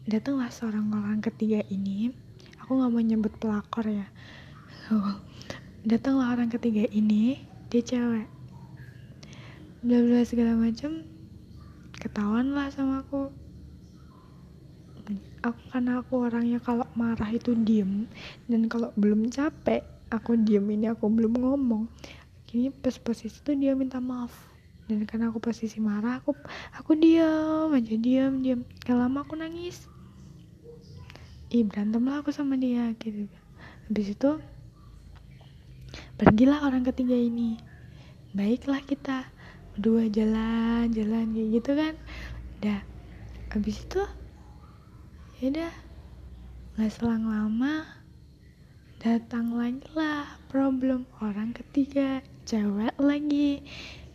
[0.07, 2.15] datanglah seorang orang ketiga ini.
[2.63, 4.07] Aku nggak mau nyebut pelakor ya.
[5.91, 8.29] Datanglah orang ketiga ini dia cewek.
[9.83, 11.03] Bla bla segala macam
[11.99, 13.40] ketahuan lah sama aku
[15.41, 18.05] aku karena aku orangnya kalau marah itu diem
[18.45, 19.81] dan kalau belum capek
[20.13, 21.89] aku diem ini aku belum ngomong.
[22.51, 24.31] Ini pas posisi itu dia minta maaf.
[24.85, 26.35] Dan karena aku posisi marah aku
[26.75, 29.87] aku diam aja diam diam gak lama aku nangis.
[31.47, 33.31] Ih berantem lah aku sama dia gitu.
[33.87, 34.31] Habis itu
[36.19, 37.55] pergilah orang ketiga ini.
[38.35, 39.31] Baiklah kita.
[39.71, 41.93] Berdua jalan jalan kayak gitu kan.
[42.59, 42.79] Udah
[43.55, 44.03] habis itu
[45.41, 45.73] ya udah
[46.77, 47.81] nggak selang lama
[49.01, 53.65] datang lagi lah problem orang ketiga cewek lagi.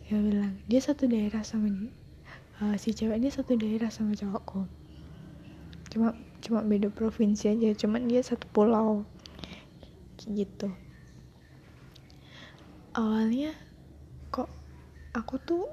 [0.07, 1.67] Dia bilang dia satu daerah sama
[2.63, 4.71] uh, si cewek ini satu daerah sama cowokku.
[5.91, 9.03] Cuma cuma beda provinsi aja cuman dia satu pulau.
[10.23, 10.71] Gitu.
[12.95, 13.51] Awalnya
[14.31, 14.47] kok
[15.11, 15.67] aku tuh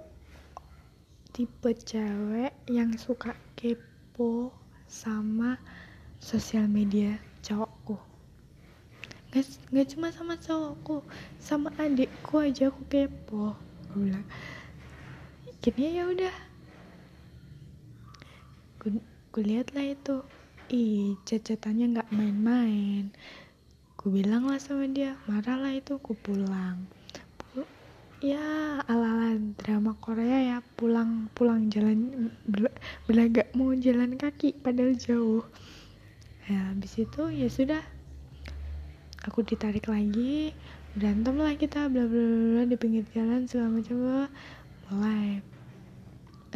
[1.30, 4.63] tipe cewek yang suka kepo
[4.94, 5.58] sama
[6.22, 7.98] sosial media cowokku.
[9.34, 11.02] Nggak nggak cuma sama cowokku
[11.42, 13.58] sama adikku aja aku kepo.
[13.90, 14.22] Aku bilang
[15.50, 16.36] akhirnya ya udah.
[19.34, 20.22] Ku lihat lah itu.
[20.70, 23.10] Ih cacatannya nggak main-main.
[23.98, 26.86] Ku bilang lah sama dia marah lah itu ku pulang
[28.24, 30.58] ya ala-ala drama Korea ya.
[30.80, 32.32] Pulang pulang jalan
[33.04, 35.44] berlagak mau jalan kaki padahal jauh.
[36.48, 37.84] Ya habis itu ya sudah.
[39.28, 40.56] Aku ditarik lagi
[40.96, 43.96] berantem lah kita bla bla bla di pinggir jalan segala macam
[44.88, 45.44] mulai.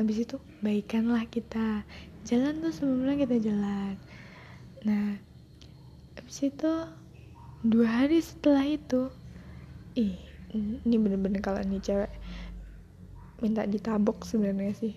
[0.01, 1.85] Habis itu baikan lah kita.
[2.25, 3.93] Jalan tuh sebelumnya kita jalan.
[4.89, 5.21] Nah
[6.17, 6.73] habis itu
[7.61, 9.13] dua hari setelah itu
[9.97, 12.13] ih ini bener-bener kalau nih cewek
[13.39, 14.95] minta ditabok sebenarnya sih.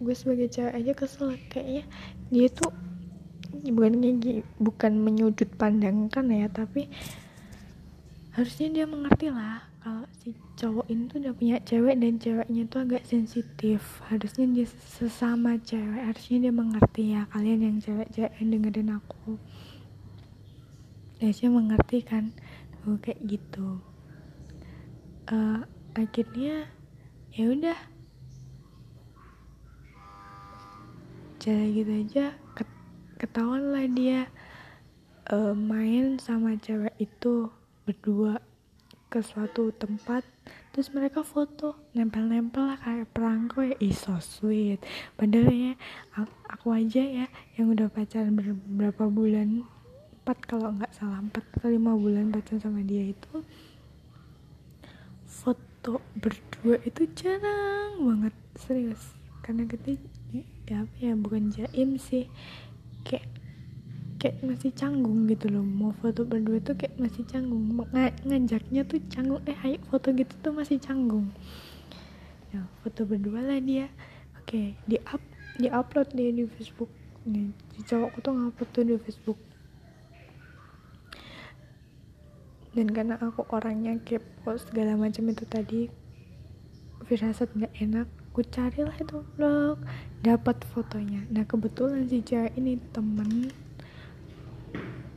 [0.00, 1.84] Gue sebagai cewek aja kesel kayaknya
[2.32, 2.72] dia tuh
[3.50, 3.92] bukan
[4.56, 6.86] bukan menyudut pandangkan ya tapi
[8.32, 12.80] harusnya dia mengerti lah kalau si cowok ini tuh udah punya cewek dan ceweknya tuh
[12.84, 13.80] agak sensitif.
[14.12, 19.40] Harusnya dia sesama cewek harusnya dia mengerti ya kalian yang cewek-cewek yang dengerin aku.
[21.20, 22.32] Harusnya mengerti kan
[22.80, 23.89] tuh kayak gitu
[25.30, 25.62] uh,
[25.94, 26.66] akhirnya
[27.34, 27.78] ya udah.
[31.40, 32.36] Cara gitu aja
[33.16, 34.28] ketahuan lah dia
[35.32, 37.48] uh, main sama cewek itu
[37.88, 38.44] berdua
[39.10, 40.22] ke suatu tempat.
[40.70, 43.74] Terus mereka foto nempel-nempel lah kayak perangko ya.
[43.82, 44.84] Is so sweet.
[45.16, 45.72] Padahal ya
[46.46, 47.26] aku aja ya
[47.56, 49.66] yang udah pacaran beberapa bulan
[50.20, 53.42] empat kalau nggak salah empat atau lima bulan pacaran sama dia itu
[55.80, 59.00] foto berdua itu jarang banget serius.
[59.40, 59.96] Karena kita
[60.68, 62.28] ya ya bukan jaim sih.
[63.00, 63.24] Kayak
[64.20, 65.64] kayak masih canggung gitu loh.
[65.64, 67.64] Mau foto berdua tuh kayak masih canggung.
[67.80, 67.96] Ng
[68.28, 69.40] ngajaknya tuh canggung.
[69.48, 71.32] Eh ayo foto gitu tuh masih canggung.
[72.52, 73.88] Nah foto berdua lah dia.
[74.36, 75.24] Oke di up
[75.56, 76.92] di upload dia di Facebook.
[77.24, 79.40] Nih si cowokku tuh ngupload tuh di Facebook
[82.70, 85.90] dan karena aku orangnya kepo segala macam itu tadi
[87.10, 89.82] firasat nggak enak aku carilah itu vlog
[90.22, 91.26] dapat fotonya.
[91.34, 93.50] Nah kebetulan si cewek ini temen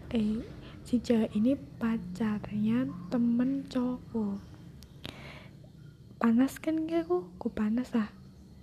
[0.10, 0.42] eh
[0.82, 4.54] si cewek ini pacarnya temen cowok
[6.18, 7.28] panas kan gak aku?
[7.36, 8.08] Aku panas lah.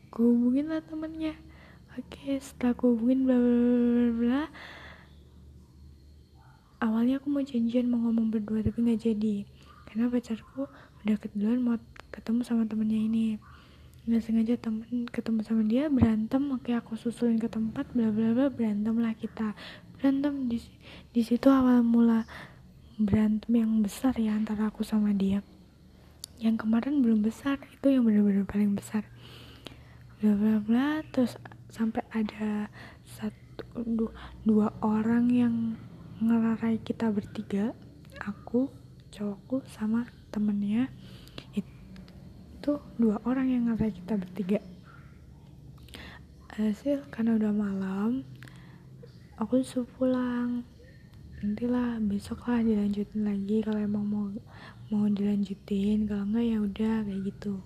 [0.09, 1.37] Gue hubungin lah temennya.
[1.95, 4.43] Oke setelah gue hubungin bla bla bla bla
[6.81, 9.45] awalnya aku mau janjian mau ngomong berdua tapi nggak jadi.
[9.87, 10.67] Karena pacarku
[11.05, 11.77] udah keduluan mau
[12.09, 13.27] ketemu sama temennya ini.
[14.09, 18.47] Nggak sengaja temen ketemu sama dia berantem oke aku susulin ke tempat bla bla bla
[18.49, 19.53] berantem lah kita.
[20.01, 20.57] Berantem di
[21.13, 22.25] di situ awal mula
[22.97, 25.45] berantem yang besar ya antara aku sama dia.
[26.41, 29.05] Yang kemarin belum besar itu yang benar-benar paling besar.
[30.25, 31.37] Bla bla bla terus
[31.69, 32.73] sampai ada
[33.05, 34.13] satu dua,
[34.49, 35.55] dua orang yang
[36.21, 37.73] ngelarai kita bertiga
[38.21, 38.69] aku
[39.09, 40.93] cowokku sama temennya.
[41.57, 44.61] Itu dua orang yang ngelarai kita bertiga.
[46.53, 48.29] Hasil karena udah malam
[49.41, 50.61] aku disuruh pulang.
[51.41, 54.29] Nantilah besok lah dilanjutin lagi kalau emang mau
[54.93, 56.05] mau dilanjutin.
[56.05, 57.65] Kalau enggak ya udah kayak gitu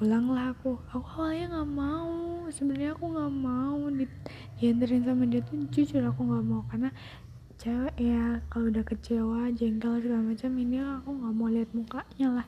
[0.00, 0.80] pulanglah aku.
[0.96, 2.48] Aku awalnya nggak mau.
[2.48, 4.08] Sebenarnya aku nggak mau di
[4.56, 6.64] dianterin sama dia tuh jujur aku nggak mau.
[6.72, 6.88] Karena
[7.60, 12.46] cewek ya kalau udah kecewa jengkel segala macam ini aku nggak mau lihat mukanya lah.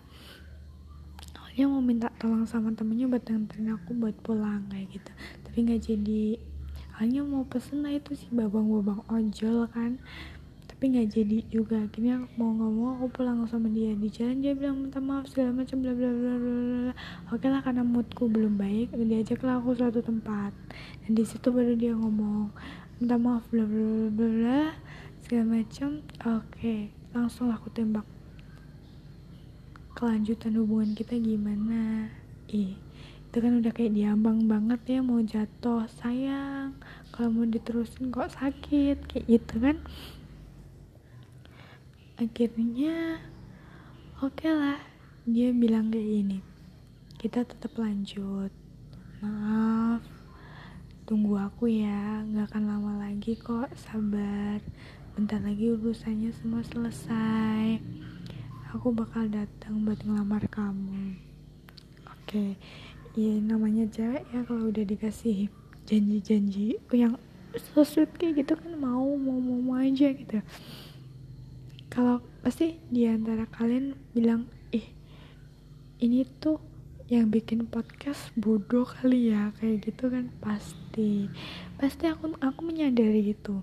[1.36, 5.12] Awalnya mau minta tolong sama temennya buat nganterin aku buat pulang kayak gitu.
[5.44, 6.24] Tapi nggak jadi.
[6.96, 10.00] Hanya mau pesen lah itu sih babang-babang ojol kan
[10.82, 11.78] tapi nggak jadi juga.
[11.78, 15.78] Akhirnya mau mau aku pulang sama dia di jalan dia bilang minta maaf segala macam
[15.78, 16.92] bla bla bla bla bla
[17.30, 20.50] oke lah karena moodku belum baik diajaklah aku suatu tempat.
[21.06, 22.50] Dan di situ baru dia ngomong
[22.98, 24.62] minta maaf bla bla bla bla, bla
[25.22, 26.02] segala macam.
[26.26, 28.06] Oke langsung aku tembak.
[29.94, 32.10] Kelanjutan hubungan kita gimana?
[32.50, 32.74] Ih
[33.30, 36.74] itu kan udah kayak diambang banget ya mau jatuh sayang.
[37.14, 39.78] Kalau mau diterusin kok sakit kayak gitu kan
[42.22, 43.18] akhirnya
[44.22, 44.78] oke okay lah
[45.26, 46.38] dia bilang kayak gini
[47.18, 48.50] kita tetap lanjut.
[49.22, 50.02] Maaf
[51.02, 54.62] tunggu aku ya nggak akan lama lagi kok sabar
[55.18, 57.82] bentar lagi urusannya semua selesai.
[58.70, 61.18] Aku bakal datang buat ngelamar kamu.
[62.06, 62.50] Oke okay.
[63.18, 65.50] ya namanya cewek ya kalau udah dikasih
[65.90, 67.18] janji-janji yang
[67.58, 67.82] so
[68.18, 70.38] kayak gitu kan mau mau mau aja gitu
[71.92, 74.88] kalau pasti di antara kalian bilang ih
[76.00, 76.56] ini tuh
[77.12, 81.28] yang bikin podcast bodoh kali ya kayak gitu kan pasti.
[81.76, 83.60] Pasti aku aku menyadari itu.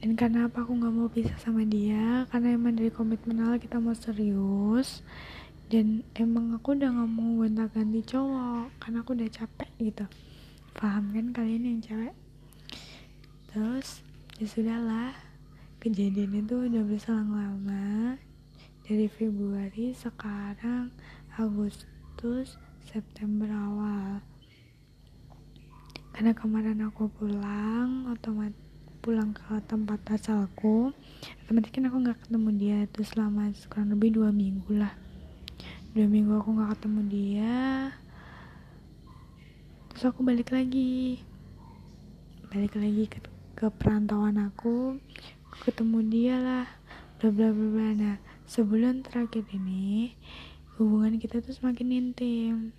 [0.00, 2.24] Dan karena apa aku nggak mau pisah sama dia?
[2.32, 5.04] Karena emang dari komitmen awal kita mau serius
[5.68, 10.08] dan emang aku udah nggak mau gonta ganti cowok karena aku udah capek gitu.
[10.72, 12.16] Paham kan kalian yang cewek?
[13.52, 14.00] Terus
[14.40, 15.29] ya sudahlah
[15.80, 18.20] kejadian itu udah berselang lama
[18.84, 20.92] dari Februari sekarang
[21.40, 24.20] Agustus September awal.
[26.12, 28.60] Karena kemarin aku pulang otomatis
[29.00, 30.92] pulang ke tempat asalku
[31.48, 34.92] otomatis kan aku nggak ketemu dia itu selama kurang lebih dua minggu lah.
[35.96, 37.56] Dua minggu aku nggak ketemu dia
[39.88, 41.24] terus aku balik lagi.
[42.52, 43.24] Balik lagi ke,
[43.56, 45.00] ke perantauan aku
[45.60, 46.66] ketemu dia lah
[47.20, 48.16] bla bla bla nah
[48.50, 50.16] sebulan terakhir ini
[50.80, 52.72] hubungan kita tuh semakin intim.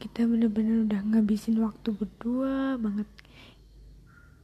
[0.00, 3.04] Kita bener-bener udah ngabisin waktu berdua banget.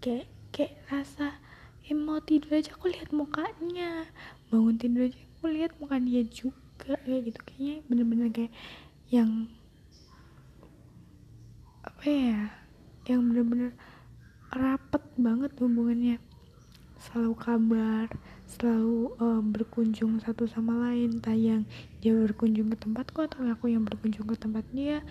[0.05, 1.41] Kayak kayak rasa
[1.89, 4.05] eh, mau tidur aja aku lihat mukanya.
[4.53, 7.01] Bangun tidur aja aku lihat muka dia juga.
[7.09, 7.41] Kayak gitu.
[7.49, 8.53] Kayaknya bener-bener kayak
[9.09, 9.49] yang
[11.89, 12.41] apa ya
[13.09, 13.73] yang bener-bener
[14.53, 16.21] rapet banget hubungannya
[16.97, 18.07] selalu kabar
[18.47, 21.19] selalu uh, berkunjung satu sama lain.
[21.21, 21.67] Tayang
[22.01, 25.03] dia berkunjung ke tempatku atau aku yang berkunjung ke tempat dia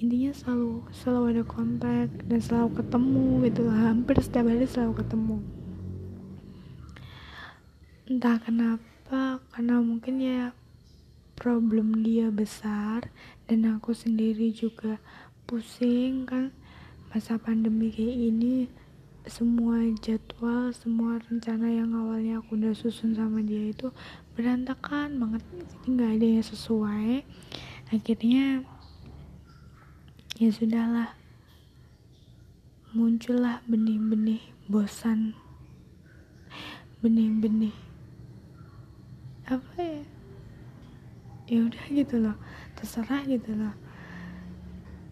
[0.00, 5.36] intinya selalu selalu ada kontak dan selalu ketemu gitu hampir setiap hari selalu ketemu.
[8.08, 10.56] Entah kenapa karena mungkin ya
[11.36, 13.12] problem dia besar
[13.46, 14.98] dan aku sendiri juga
[15.44, 16.50] pusing kan
[17.12, 18.68] masa pandemi kayak ini
[19.28, 23.92] semua jadwal semua rencana yang awalnya aku udah susun sama dia itu
[24.32, 25.44] berantakan banget.
[25.52, 27.12] Jadi nggak ada yang sesuai.
[27.92, 28.64] Akhirnya
[30.40, 31.12] ya sudahlah.
[32.96, 35.36] Muncullah benih-benih bosan.
[37.04, 37.76] Benih-benih.
[39.44, 40.02] Apa ya?
[41.52, 42.36] Ya udah gitu loh.
[42.80, 43.76] Terserah gitu loh.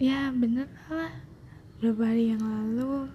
[0.01, 1.13] Ya bener lah.
[1.77, 3.13] Beberapa hari yang lalu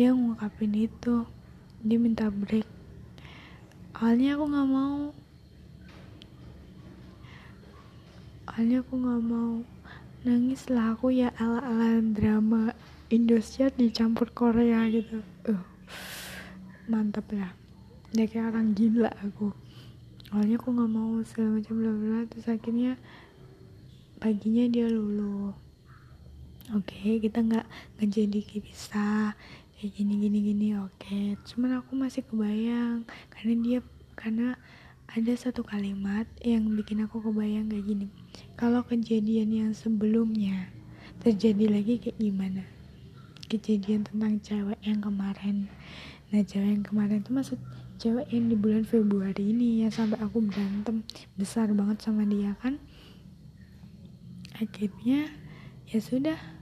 [0.00, 1.28] dia ngungkapin itu.
[1.84, 2.64] Dia minta break.
[3.92, 5.12] Awalnya aku nggak mau.
[8.48, 9.54] Awalnya aku nggak mau.
[10.24, 12.72] Nangis lah aku ya ala ala drama
[13.12, 15.20] Indosiar dicampur Korea gitu.
[15.44, 15.60] Uh,
[16.88, 17.52] mantap ya
[18.16, 19.52] dia kayak orang gila aku.
[20.32, 22.96] Awalnya aku nggak mau segala macam bla bla terus akhirnya
[24.16, 25.52] paginya dia luluh.
[26.72, 27.68] Oke okay, kita nggak
[28.00, 29.36] nggak jadi bisa
[29.80, 30.92] kayak gini gini gini oke.
[31.00, 31.40] Okay.
[31.48, 33.78] cuman aku masih kebayang karena dia
[34.12, 34.60] karena
[35.08, 38.06] ada satu kalimat yang bikin aku kebayang kayak gini.
[38.60, 40.68] Kalau kejadian yang sebelumnya
[41.24, 42.68] terjadi lagi kayak gimana?
[43.48, 45.72] Kejadian tentang cewek yang kemarin.
[46.28, 47.56] Nah cewek yang kemarin itu maksud
[47.96, 51.08] cewek yang di bulan Februari ini ya sampai aku berantem
[51.40, 52.76] besar banget sama dia kan?
[54.60, 55.32] Akhirnya
[55.88, 56.59] ya sudah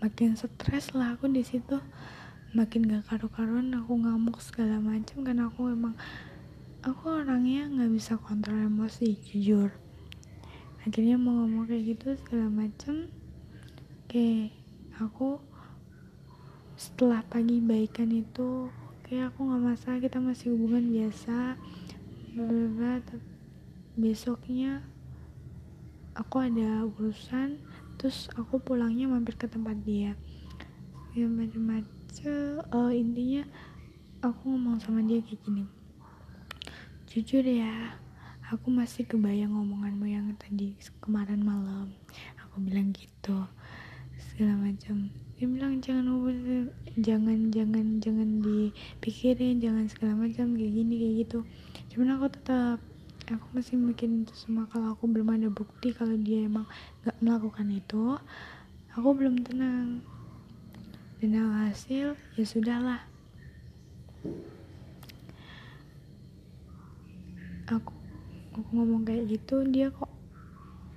[0.00, 1.76] makin stres lah aku di situ.
[2.50, 5.94] Makin gak karu-karuan aku ngamuk segala macam karena aku emang
[6.80, 9.70] aku orangnya nggak bisa kontrol emosi jujur.
[10.80, 13.12] Akhirnya mau ngomong kayak gitu segala macam
[14.08, 14.28] oke
[14.96, 15.38] aku
[16.80, 21.60] setelah pagi baikan itu oke aku nggak masalah kita masih hubungan biasa.
[22.32, 23.04] Bla
[24.00, 24.80] besoknya
[26.16, 27.60] aku ada urusan
[28.00, 30.16] terus aku pulangnya mampir ke tempat dia.
[31.12, 32.64] Ya macam-macam.
[32.72, 33.44] Uh, intinya
[34.24, 35.68] aku ngomong sama dia kayak gini.
[37.12, 38.00] Jujur ya
[38.48, 41.92] aku masih kebayang ngomonganmu yang tadi kemarin malam.
[42.40, 43.44] Aku bilang gitu.
[44.16, 45.12] Segala macam.
[45.36, 46.08] Dia bilang jangan
[46.96, 51.38] jangan jangan jangan dipikirin jangan segala macam kayak gini kayak gitu.
[51.92, 52.80] Cuman aku tetap
[53.30, 56.66] aku masih mikirin itu semua kalau aku belum ada bukti kalau dia emang
[57.06, 58.18] gak melakukan itu
[58.94, 60.02] aku belum tenang.
[61.20, 63.04] Dan hasil ya sudahlah.
[67.68, 67.92] Aku
[68.50, 70.10] aku ngomong kayak gitu dia kok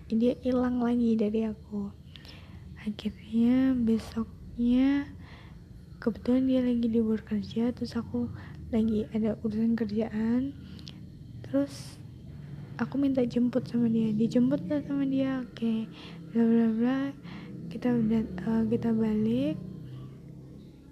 [0.09, 1.93] dia hilang lagi dari aku.
[2.81, 5.11] Akhirnya besoknya
[6.01, 8.27] kebetulan dia lagi libur kerja terus aku
[8.73, 10.55] lagi ada urusan kerjaan.
[11.45, 12.02] Terus
[12.83, 15.39] aku minta jemput sama dia dijemput lah sama dia?
[15.41, 15.79] Oke okay.
[16.35, 16.97] bla bla bla.
[17.71, 19.55] Kita udah uh, kita balik.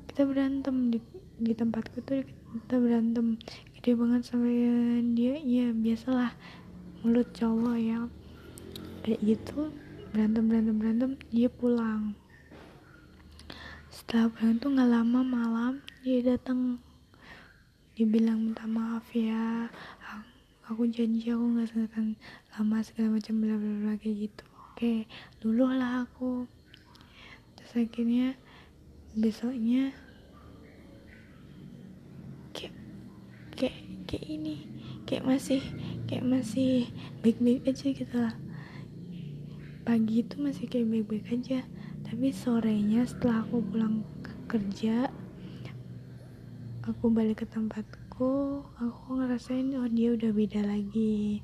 [0.07, 0.99] Kita berantem di
[1.37, 3.35] di tempatku tuh kita berantem.
[3.75, 5.35] Gede banget sampai dia.
[5.43, 6.31] Ya biasalah.
[7.03, 8.07] Mulut cowok ya.
[9.03, 9.75] Kayak gitu.
[10.15, 11.11] Berantem berantem berantem.
[11.29, 12.15] Dia pulang.
[13.91, 15.73] Setelah pulang tuh nggak lama malam
[16.07, 16.79] dia datang.
[17.99, 19.67] Dia bilang minta maaf ya
[20.67, 22.17] aku janji aku nggak akan
[22.57, 24.43] lama segala macam bla bla bla kayak gitu.
[24.71, 24.93] Oke
[25.39, 26.45] dulu lah aku.
[27.57, 28.37] Terus akhirnya
[29.13, 29.93] besoknya
[32.51, 32.75] kayak
[33.53, 33.77] kayak
[34.09, 34.55] kayak ini
[35.07, 35.61] kayak masih
[36.05, 36.89] kayak masih
[37.21, 38.35] baik-baik aja gitu lah.
[39.81, 41.65] Pagi itu masih kayak baik-baik aja
[42.11, 44.03] tapi sorenya setelah aku pulang
[44.51, 45.07] kerja
[46.83, 48.00] aku balik ke tempatku
[48.77, 51.41] aku ngerasain oh dia udah beda lagi.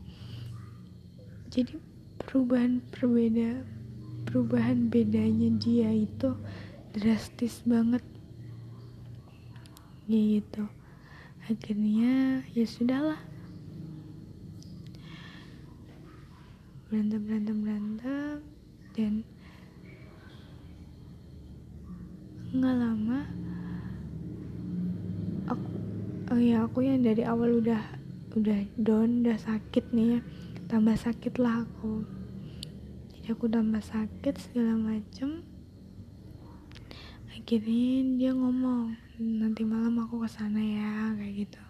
[1.49, 1.79] Jadi
[2.21, 3.65] perubahan berbeda
[4.27, 6.37] perubahan bedanya dia itu
[6.93, 8.05] drastis banget.
[10.05, 10.69] Gitu.
[11.49, 13.21] Akhirnya ya sudahlah.
[16.91, 18.37] Berantem berantem berantem
[18.93, 19.13] dan
[22.53, 23.56] nggak lama aku
[26.27, 27.79] oh ya aku yang dari awal udah
[28.35, 30.19] udah down udah sakit nih ya.
[30.67, 32.03] Tambah sakit lah aku.
[33.15, 35.47] Jadi aku tambah sakit segala macem.
[37.31, 41.63] Akhirnya dia ngomong nanti malam aku ke sana ya kayak gitu.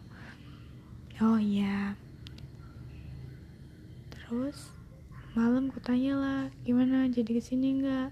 [1.21, 1.93] Oh ya
[4.27, 4.73] terus
[5.37, 7.05] malam kutanya lah gimana?
[7.07, 8.09] Jadi ke sini nggak?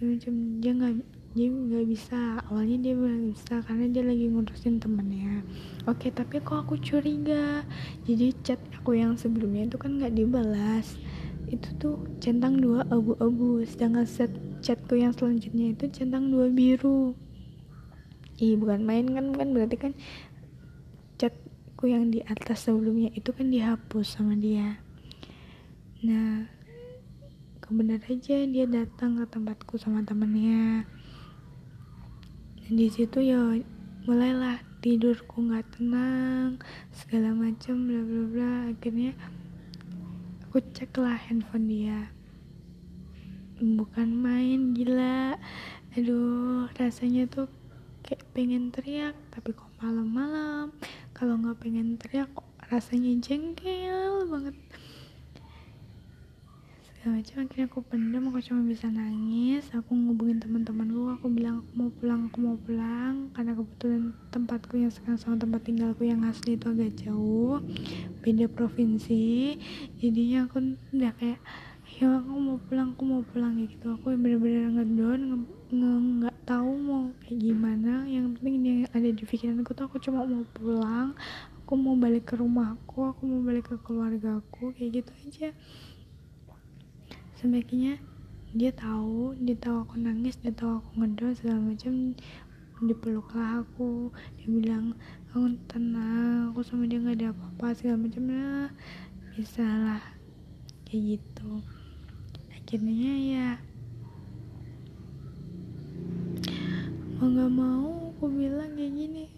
[0.00, 0.34] Macam
[0.64, 2.38] dia nggak dia nggak bisa.
[2.46, 5.42] Awalnya dia bilang bisa karena dia lagi ngurusin temennya.
[5.90, 7.66] Oke tapi kok aku curiga?
[8.06, 10.94] Jadi chat aku yang sebelumnya itu kan nggak dibalas.
[11.50, 13.66] Itu tuh centang dua abu-abu.
[13.66, 14.30] Sedangkan set
[14.62, 17.18] chatku yang selanjutnya itu centang dua biru.
[18.38, 19.34] Ih bukan main kan?
[19.34, 19.92] Kan berarti kan
[21.18, 24.78] chatku yang di atas sebelumnya itu kan dihapus sama dia.
[26.06, 26.46] Nah
[27.58, 30.86] kebenar aja dia datang ke tempatku sama temennya
[32.64, 33.60] dan di situ ya
[34.08, 36.56] mulailah tidurku nggak tenang
[36.96, 38.52] segala macam bla bla bla.
[38.72, 39.12] Akhirnya
[40.48, 42.08] aku cek lah handphone dia.
[43.60, 45.36] Bukan main gila.
[45.92, 47.52] Aduh rasanya tuh
[48.00, 50.72] kayak pengen teriak tapi kok malam-malam?
[51.12, 54.56] Kalau nggak pengen teriak kok rasanya jengkel banget
[57.04, 61.72] segala macam akhirnya aku pendam aku cuma bisa nangis aku ngubungin teman-temanku aku bilang aku
[61.76, 64.02] mau pulang aku mau pulang karena kebetulan
[64.32, 67.60] tempatku yang sekarang sama tempat tinggalku yang asli itu agak jauh
[68.24, 69.52] beda provinsi.
[70.00, 71.44] Jadinya aku udah kayak
[72.00, 73.86] ya aku mau pulang aku mau pulang kayak gitu.
[74.00, 75.44] Aku bener-bener ngedon
[75.76, 78.08] nggak tahu mau kayak gimana.
[78.08, 81.12] Yang penting yang ada di pikiranku tuh aku cuma mau pulang
[81.64, 85.48] aku mau balik ke rumahku aku mau balik ke keluargaku kayak gitu aja
[87.44, 88.00] sampai akhirnya
[88.56, 92.16] dia tahu dia tahu aku nangis dia tahu aku ngedon segala macam
[92.80, 94.08] dipeluklah aku
[94.40, 94.96] dia bilang
[95.28, 98.72] aku tenang aku sama dia nggak ada apa-apa segala macam lah.
[99.36, 100.00] Bisa lah
[100.88, 101.60] kayak gitu.
[102.56, 103.48] Akhirnya ya
[107.20, 109.28] mau nggak mau aku bilang kayak gini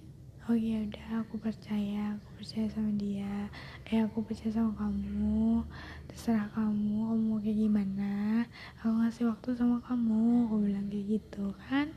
[0.46, 3.50] oh ya udah aku percaya aku percaya sama dia.
[3.90, 5.66] Eh aku percaya sama kamu.
[6.06, 8.46] Terserah kamu kamu mau kayak gimana.
[8.78, 11.90] Aku ngasih waktu sama kamu aku bilang kayak gitu kan.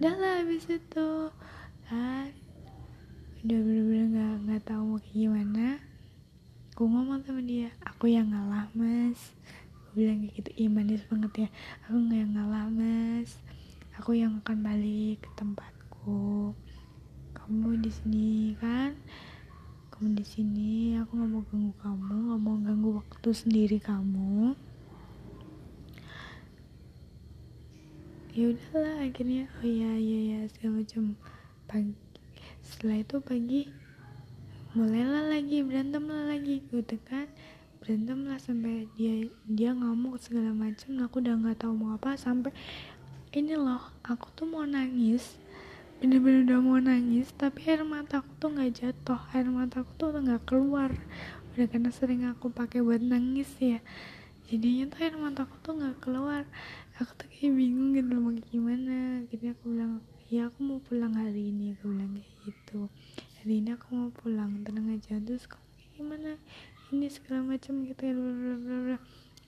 [0.00, 1.10] Udah lah habis itu.
[1.84, 2.32] Kan?
[3.44, 5.66] Udah bener-bener nggak nggak tahu mau kayak gimana.
[6.72, 9.36] Aku ngomong sama dia aku yang ngalah mas.
[9.84, 11.48] Aku bilang kayak gitu ih manis banget ya.
[11.84, 13.36] Aku nggak yang ngalah mas.
[14.00, 16.56] Aku yang akan balik ke tempatku
[17.50, 18.94] kamu di sini kan?
[19.90, 24.54] Kamu di sini aku nggak mau ganggu kamu nggak mau ganggu waktu sendiri kamu.
[28.38, 31.18] Ya udahlah akhirnya oh iya iya ya segala macam.
[31.66, 31.90] Pagi
[32.62, 33.66] setelah itu pagi
[34.78, 37.26] mulailah lagi berantem lah lagi gitu kan?
[37.82, 42.54] Berantem lah sampai dia dia ngamuk segala macam aku udah nggak tahu mau apa sampai
[43.34, 45.34] ini loh aku tuh mau nangis
[46.00, 49.20] bener-bener udah mau nangis tapi air mataku tuh nggak jatuh.
[49.36, 50.88] Air mataku tuh nggak keluar.
[51.52, 53.84] Udah karena sering aku pakai buat nangis ya.
[54.48, 56.48] Jadinya tuh air mataku tuh nggak keluar.
[56.96, 59.20] Aku tuh kayak bingung gitu mau gimana.
[59.28, 60.00] Jadi aku bilang
[60.32, 61.76] ya aku mau pulang hari ini.
[61.76, 62.88] Aku bilang kayak gitu.
[63.44, 65.20] Hari ini aku mau pulang tenang aja.
[65.20, 65.68] Terus kamu
[66.00, 66.40] gimana?
[66.96, 68.16] Ini segala macam gitu ya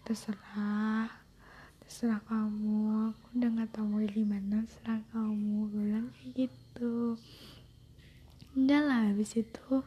[0.03, 1.22] terserah
[1.93, 7.21] terserah kamu aku udah nggak tahu mau gimana terserah kamu bilang kayak gitu.
[8.57, 9.85] Udah lah habis itu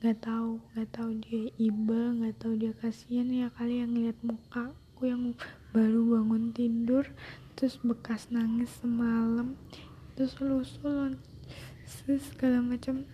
[0.00, 4.72] nggak tahu nggak tahu dia iba nggak tahu dia kasihan ya kali yang lihat muka
[4.72, 5.36] aku yang
[5.76, 7.04] baru bangun tidur
[7.52, 9.60] terus bekas nangis semalam
[10.16, 11.20] terus lusul
[12.00, 13.04] segala macam.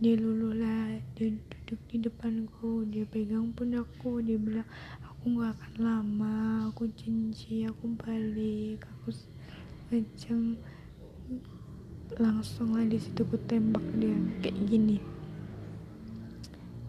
[0.00, 1.28] Dia lulu lah dia
[1.72, 4.68] duduk di depanku dia pegang pundakku dia bilang
[5.08, 6.36] aku nggak akan lama
[6.68, 9.08] aku janji aku balik aku
[9.88, 10.60] macam
[12.20, 14.12] langsung lah di situ ku tembak dia
[14.44, 15.00] kayak gini.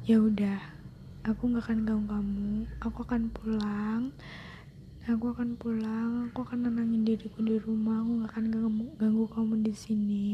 [0.03, 0.59] Ya udah
[1.23, 2.51] aku nggak akan ganggu kamu
[2.83, 4.11] aku akan pulang
[5.07, 9.63] aku akan pulang aku akan nenangin diriku di rumah aku gak akan ganggu, ganggu kamu
[9.63, 10.27] di sini.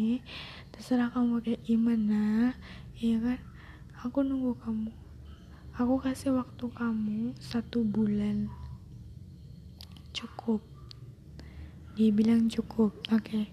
[0.74, 2.58] Terserah kamu kayak gimana
[2.98, 3.49] ya kan
[4.00, 4.92] aku nunggu kamu.
[5.76, 8.48] Aku kasih waktu kamu satu bulan.
[10.16, 10.64] Cukup.
[12.00, 12.96] Dia bilang cukup.
[13.12, 13.24] Oke.
[13.24, 13.46] Okay.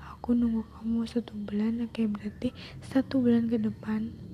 [0.00, 1.84] aku nunggu kamu satu bulan.
[1.84, 2.48] Oke okay, berarti
[2.80, 4.30] satu bulan ke depan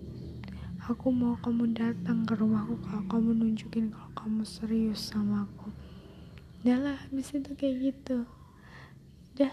[0.86, 5.74] aku mau kamu datang ke rumahku kalau kamu nunjukin kalau kamu serius sama aku.
[6.62, 8.22] Udah lah habis itu kayak gitu.
[9.34, 9.50] Udah.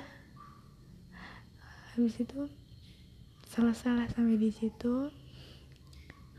[1.93, 2.45] Habis itu
[3.49, 5.09] salah-salah sampai di situ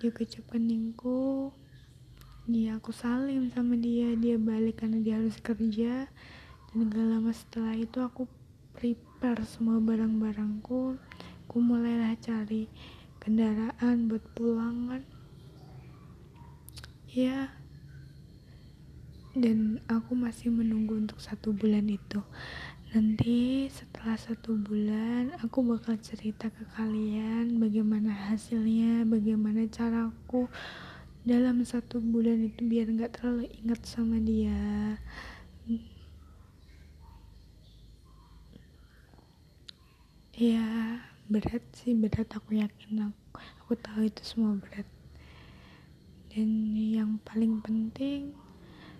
[0.05, 1.49] dia kecap keningku
[2.45, 4.13] dia aku salim sama dia.
[4.21, 6.13] Dia balik karena dia harus kerja.
[6.69, 8.29] Dan gak lama setelah itu aku
[8.77, 11.01] prepare semua barang-barangku.
[11.49, 12.69] Aku mulailah cari
[13.25, 15.03] kendaraan buat pulang kan
[17.09, 17.49] ya
[19.33, 22.21] dan aku masih menunggu untuk satu bulan itu
[22.95, 30.47] nanti setelah satu bulan aku bakal cerita ke kalian bagaimana hasilnya bagaimana caraku
[31.27, 34.95] dalam satu bulan itu biar nggak terlalu ingat sama dia.
[40.39, 42.31] Ya berat sih berat.
[42.31, 44.87] Aku yakin aku, aku tahu itu semua berat.
[46.31, 48.39] Dan yang paling penting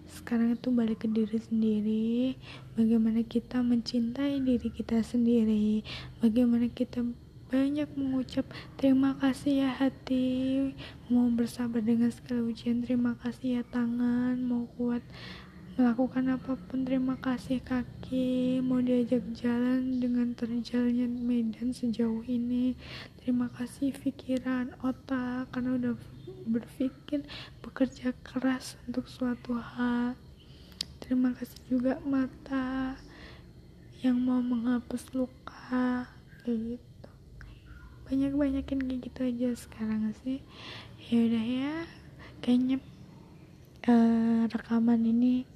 [0.09, 2.37] sekarang itu balik ke diri sendiri.
[2.77, 5.81] Bagaimana kita mencintai diri kita sendiri.
[6.21, 7.05] Bagaimana kita
[7.49, 10.73] banyak mengucap terima kasih ya hati.
[11.07, 14.37] Mau bersabar dengan segala ujian terima kasih ya tangan.
[14.43, 15.07] Mau kuat
[15.75, 18.63] melakukan apa pun terima kasih kaki.
[18.63, 22.79] Mau diajak jalan dengan terjalnya medan sejauh ini.
[23.19, 25.95] Terima kasih pikiran otak karena udah
[26.45, 27.25] berpikir
[27.65, 30.17] bekerja keras untuk suatu hal.
[31.01, 32.97] Terima kasih juga mata
[34.01, 36.09] yang mau menghapus luka
[36.45, 37.11] gitu.
[38.09, 40.45] Banyak banyakin kayak gitu aja sekarang sih.
[41.09, 41.75] Ya udah ya
[42.45, 42.77] kayaknya
[43.89, 45.49] uh, rekaman ini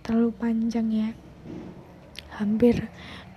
[0.00, 1.10] terlalu panjang ya.
[2.36, 2.88] Hampir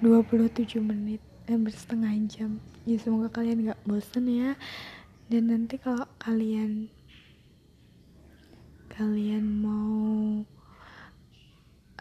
[0.04, 2.52] 27 menit hampir setengah jam.
[2.88, 4.56] Ya semoga kalian gak bosan ya
[5.30, 6.90] dan nanti kalau kalian
[8.90, 10.42] kalian mau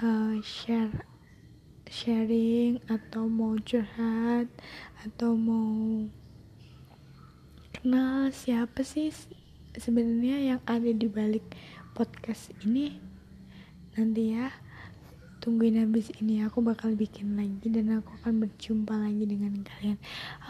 [0.01, 1.05] uh, share
[1.93, 4.49] sharing atau mau curhat
[5.05, 6.09] atau mau
[7.76, 9.12] kenal siapa sih
[9.76, 11.45] sebenarnya yang ada di balik
[11.93, 12.97] podcast ini
[13.93, 14.49] nanti ya
[15.39, 19.99] tungguin habis ini aku bakal bikin lagi dan aku akan berjumpa lagi dengan kalian.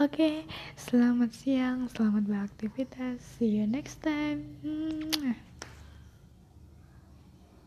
[0.01, 0.35] Oke okay,
[0.77, 3.21] selamat siang selamat beraktivitas.
[3.37, 4.59] See you next time